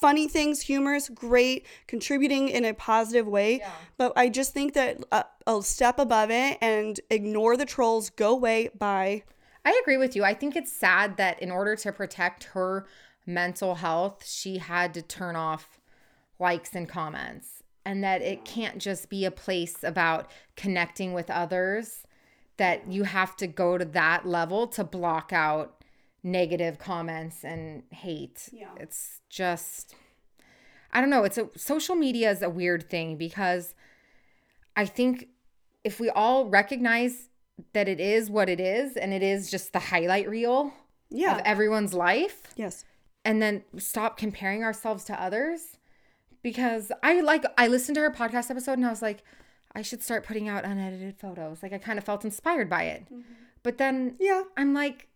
funny 0.00 0.28
things, 0.28 0.62
humorous, 0.62 1.08
great, 1.08 1.66
contributing 1.86 2.48
in 2.48 2.64
a 2.64 2.72
positive 2.74 3.26
way. 3.26 3.62
But 3.96 4.12
I 4.16 4.28
just 4.28 4.54
think 4.54 4.74
that 4.74 4.98
a, 5.12 5.24
a 5.46 5.62
step 5.62 5.98
above 5.98 6.30
it 6.30 6.58
and 6.60 6.98
ignore 7.10 7.56
the 7.56 7.66
trolls, 7.66 8.10
go 8.10 8.30
away, 8.30 8.70
bye. 8.78 9.24
I 9.64 9.78
agree 9.82 9.96
with 9.96 10.16
you. 10.16 10.24
I 10.24 10.34
think 10.34 10.56
it's 10.56 10.72
sad 10.72 11.16
that 11.16 11.42
in 11.42 11.50
order 11.50 11.76
to 11.76 11.92
protect 11.92 12.44
her 12.44 12.86
mental 13.26 13.74
health, 13.74 14.26
she 14.26 14.58
had 14.58 14.94
to 14.94 15.02
turn 15.02 15.36
off 15.36 15.78
likes 16.38 16.74
and 16.74 16.88
comments, 16.88 17.62
and 17.84 18.02
that 18.04 18.22
it 18.22 18.44
can't 18.44 18.78
just 18.78 19.10
be 19.10 19.24
a 19.24 19.30
place 19.30 19.82
about 19.82 20.30
connecting 20.56 21.12
with 21.12 21.28
others, 21.28 22.04
that 22.56 22.90
you 22.90 23.02
have 23.02 23.36
to 23.36 23.46
go 23.46 23.76
to 23.76 23.84
that 23.84 24.26
level 24.26 24.66
to 24.68 24.84
block 24.84 25.32
out 25.32 25.77
negative 26.30 26.78
comments 26.78 27.44
and 27.44 27.82
hate. 27.90 28.48
Yeah. 28.52 28.68
It's 28.78 29.20
just 29.28 29.94
I 30.92 31.00
don't 31.00 31.10
know, 31.10 31.24
it's 31.24 31.36
a 31.38 31.48
social 31.56 31.94
media 31.94 32.30
is 32.30 32.40
a 32.42 32.48
weird 32.48 32.88
thing 32.88 33.16
because 33.16 33.74
I 34.76 34.86
think 34.86 35.28
if 35.84 36.00
we 36.00 36.08
all 36.10 36.46
recognize 36.46 37.28
that 37.72 37.88
it 37.88 38.00
is 38.00 38.30
what 38.30 38.48
it 38.48 38.60
is 38.60 38.96
and 38.96 39.12
it 39.12 39.22
is 39.22 39.50
just 39.50 39.72
the 39.72 39.78
highlight 39.80 40.28
reel 40.28 40.72
Yeah. 41.10 41.36
of 41.36 41.42
everyone's 41.44 41.92
life 41.92 42.42
yes. 42.56 42.84
and 43.24 43.42
then 43.42 43.64
stop 43.76 44.16
comparing 44.16 44.62
ourselves 44.64 45.04
to 45.04 45.20
others 45.20 45.76
because 46.42 46.90
I 47.02 47.20
like 47.20 47.44
I 47.58 47.66
listened 47.66 47.96
to 47.96 48.00
her 48.02 48.10
podcast 48.10 48.50
episode 48.50 48.74
and 48.78 48.86
I 48.86 48.90
was 48.90 49.02
like 49.02 49.22
I 49.74 49.82
should 49.82 50.02
start 50.02 50.24
putting 50.24 50.48
out 50.48 50.64
unedited 50.64 51.18
photos 51.18 51.62
like 51.62 51.72
I 51.72 51.78
kind 51.78 51.98
of 51.98 52.04
felt 52.04 52.24
inspired 52.24 52.70
by 52.70 52.84
it 52.84 53.06
mm-hmm. 53.12 53.20
but 53.62 53.76
then 53.78 54.14
Yeah. 54.20 54.44
I'm 54.56 54.72
like 54.72 55.07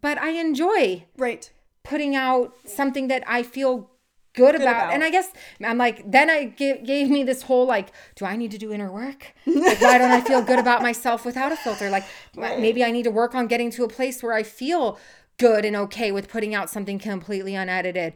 but 0.00 0.18
I 0.18 0.30
enjoy 0.30 1.04
Right. 1.16 1.50
putting 1.84 2.14
out 2.14 2.54
something 2.66 3.08
that 3.08 3.22
I 3.26 3.42
feel 3.42 3.90
good, 4.34 4.54
about. 4.54 4.68
about. 4.68 4.94
And 4.94 5.02
I 5.02 5.10
guess 5.10 5.32
I'm 5.64 5.78
like, 5.78 6.08
then 6.08 6.30
I 6.30 6.44
gave, 6.44 6.84
gave 6.84 7.10
me 7.10 7.24
this 7.24 7.42
whole 7.42 7.66
like, 7.66 7.88
do 8.14 8.24
I 8.24 8.36
need 8.36 8.50
to 8.52 8.58
do 8.58 8.72
inner 8.72 8.92
work? 8.92 9.34
Like, 9.46 9.80
why 9.80 9.98
don't 9.98 10.10
I 10.12 10.20
feel 10.20 10.42
good 10.42 10.58
about 10.58 10.82
myself 10.82 11.24
without 11.24 11.50
a 11.50 11.56
filter? 11.56 11.90
Like, 11.90 12.04
maybe 12.36 12.84
I 12.84 12.90
need 12.90 13.04
to 13.04 13.10
work 13.10 13.34
on 13.34 13.46
getting 13.46 13.70
to 13.72 13.84
a 13.84 13.88
place 13.88 14.22
where 14.22 14.34
I 14.34 14.42
feel 14.42 14.98
good 15.38 15.64
and 15.64 15.74
okay 15.76 16.12
with 16.12 16.28
putting 16.28 16.54
out 16.54 16.68
something 16.70 16.98
completely 16.98 17.54
unedited. 17.54 18.14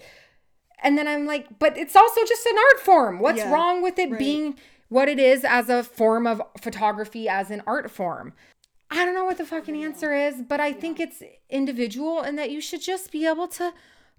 And 0.83 0.99
then 0.99 1.09
I'm 1.09 1.27
like, 1.27 1.59
but 1.59 1.77
it's 1.79 1.97
also 1.97 2.25
just 2.25 2.45
an 2.47 2.57
art 2.57 2.81
form. 2.81 3.19
What's 3.21 3.39
Yeah, 3.39 3.53
wrong 3.53 3.83
with 3.83 3.99
it 3.99 4.11
right. 4.11 4.19
being 4.19 4.59
what 4.89 5.09
it 5.09 5.19
is 5.19 5.45
as 5.45 5.69
a 5.69 5.83
form 5.83 6.27
of 6.27 6.43
photography, 6.61 7.29
as 7.29 7.51
an 7.51 7.63
art 7.67 7.91
form? 7.91 8.33
I 8.95 9.07
don't 9.07 9.15
know 9.15 9.25
what 9.25 9.39
the 9.39 9.47
fucking 9.47 9.83
answer 9.83 10.13
is, 10.13 10.43
but 10.47 10.61
I 10.61 10.75
think 10.75 11.01
it's 11.01 11.23
individual 11.49 12.21
and 12.21 12.39
that 12.39 12.51
you 12.51 12.61
should 12.61 12.83
just 12.83 13.11
be 13.11 13.27
able 13.27 13.49
to 13.49 13.73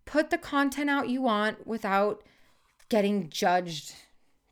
put 0.05 0.31
the 0.31 0.38
content 0.39 0.89
out 0.89 1.09
you 1.09 1.21
want 1.21 1.67
without 1.67 2.23
getting 2.89 3.29
judged 3.29 3.93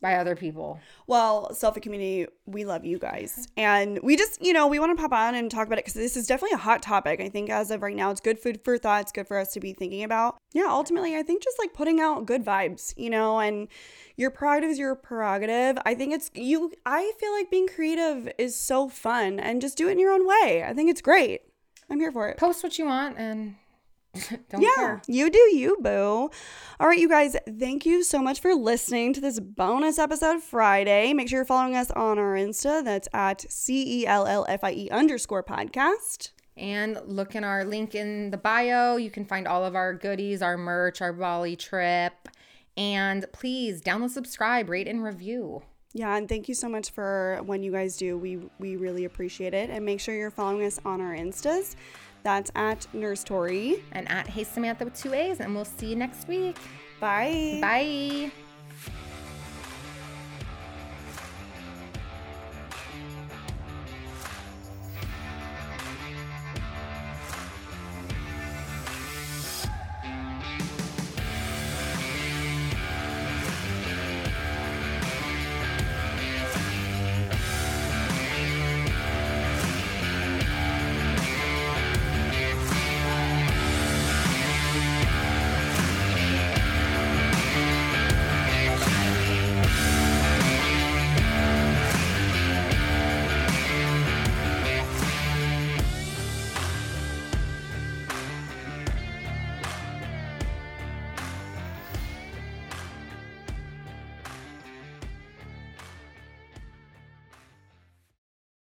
by 0.01 0.15
other 0.15 0.35
people. 0.35 0.79
Well, 1.05 1.49
Cellfie 1.53 1.81
community, 1.81 2.27
we 2.45 2.65
love 2.65 2.83
you 2.83 2.97
guys. 2.97 3.47
And 3.55 3.99
we 4.01 4.17
just, 4.17 4.43
you 4.43 4.51
know, 4.51 4.67
we 4.67 4.79
want 4.79 4.97
to 4.97 5.01
pop 5.01 5.13
on 5.13 5.35
and 5.35 5.49
talk 5.49 5.67
about 5.67 5.77
it 5.77 5.85
because 5.85 5.93
this 5.93 6.17
is 6.17 6.25
definitely 6.25 6.55
a 6.55 6.59
hot 6.59 6.81
topic. 6.81 7.21
I 7.21 7.29
think 7.29 7.49
as 7.49 7.69
of 7.69 7.83
right 7.83 7.95
now, 7.95 8.09
it's 8.09 8.19
good 8.19 8.39
food 8.39 8.61
for 8.63 8.77
thought. 8.77 9.01
It's 9.01 9.11
good 9.11 9.27
for 9.27 9.37
us 9.37 9.53
to 9.53 9.59
be 9.59 9.73
thinking 9.73 10.03
about. 10.03 10.37
Yeah, 10.53 10.67
ultimately, 10.69 11.15
I 11.15 11.21
think 11.21 11.43
just 11.43 11.59
like 11.59 11.73
putting 11.73 11.99
out 11.99 12.25
good 12.25 12.43
vibes, 12.43 12.93
you 12.97 13.09
know, 13.09 13.39
and 13.39 13.67
your 14.17 14.31
prerogative 14.31 14.71
is 14.71 14.79
your 14.79 14.95
prerogative. 14.95 15.77
I 15.85 15.93
think 15.93 16.13
it's 16.13 16.31
you, 16.33 16.71
I 16.85 17.11
feel 17.19 17.31
like 17.31 17.51
being 17.51 17.67
creative 17.67 18.31
is 18.37 18.55
so 18.55 18.89
fun 18.89 19.39
and 19.39 19.61
just 19.61 19.77
do 19.77 19.87
it 19.87 19.91
in 19.91 19.99
your 19.99 20.11
own 20.11 20.27
way. 20.27 20.63
I 20.67 20.73
think 20.73 20.89
it's 20.89 21.01
great. 21.01 21.41
I'm 21.89 21.99
here 21.99 22.11
for 22.11 22.29
it. 22.29 22.37
Post 22.37 22.63
what 22.63 22.79
you 22.79 22.85
want 22.85 23.17
and 23.17 23.55
don't 24.50 24.62
Yeah, 24.62 24.69
care. 24.76 25.02
you 25.08 25.30
do 25.30 25.39
you, 25.56 25.78
boo. 25.82 26.30
All 26.80 26.88
right, 26.88 27.00
you 27.00 27.08
guys, 27.08 27.36
thank 27.60 27.86
you 27.86 28.04
so 28.04 28.21
much 28.21 28.39
for 28.41 28.54
listening 28.54 29.13
to 29.13 29.21
this 29.21 29.39
bonus 29.39 29.97
episode 30.00 30.41
Friday. 30.43 31.13
Make 31.13 31.30
sure 31.30 31.39
you're 31.39 31.45
following 31.45 31.76
us 31.76 31.91
on 31.91 32.19
our 32.19 32.36
Insta. 32.36 32.84
That's 32.84 33.08
at 33.13 33.50
C 33.52 34.02
E 34.02 34.08
L 34.08 34.26
L 34.28 34.45
F 34.50 34.63
I 34.63 34.71
E 34.74 34.89
underscore 34.89 35.43
podcast. 35.43 36.32
And 36.58 37.00
look 37.06 37.36
in 37.36 37.43
our 37.45 37.63
link 37.63 37.95
in 37.95 38.30
the 38.32 38.38
bio. 38.38 38.97
You 38.97 39.10
can 39.10 39.24
find 39.26 39.47
all 39.47 39.63
of 39.63 39.76
our 39.76 39.93
goodies, 39.93 40.41
our 40.41 40.58
merch, 40.58 41.02
our 41.02 41.13
Bali 41.13 41.56
trip. 41.56 42.13
And 42.78 43.26
please 43.32 43.82
download, 43.82 44.10
subscribe, 44.12 44.69
rate, 44.69 44.88
and 44.88 45.04
review. 45.04 45.63
Yeah, 45.93 46.15
and 46.15 46.30
thank 46.30 46.47
you 46.47 46.56
so 46.56 46.69
much 46.69 46.89
for 46.91 47.41
when 47.45 47.63
you 47.63 47.71
guys 47.71 47.97
do. 47.97 48.17
We 48.17 48.39
we 48.60 48.76
really 48.78 49.04
appreciate 49.06 49.54
it. 49.54 49.69
And 49.69 49.86
make 49.86 50.00
sure 50.00 50.15
you're 50.15 50.32
following 50.32 50.65
us 50.65 50.80
on 50.86 51.02
our 51.02 51.13
Instas. 51.13 51.76
That's 52.23 52.51
at 52.55 52.88
Nurse 52.93 53.23
Tori. 53.23 53.84
And 53.91 54.10
at 54.10 54.27
Hey 54.27 54.43
Samantha 54.43 54.86
with 54.86 54.95
two 54.95 55.13
A's. 55.13 55.39
And 55.39 55.55
we'll 55.55 55.65
see 55.65 55.88
you 55.88 55.95
next 55.95 56.27
week. 56.27 56.57
Bye. 56.99 57.60
Bye. 57.62 58.31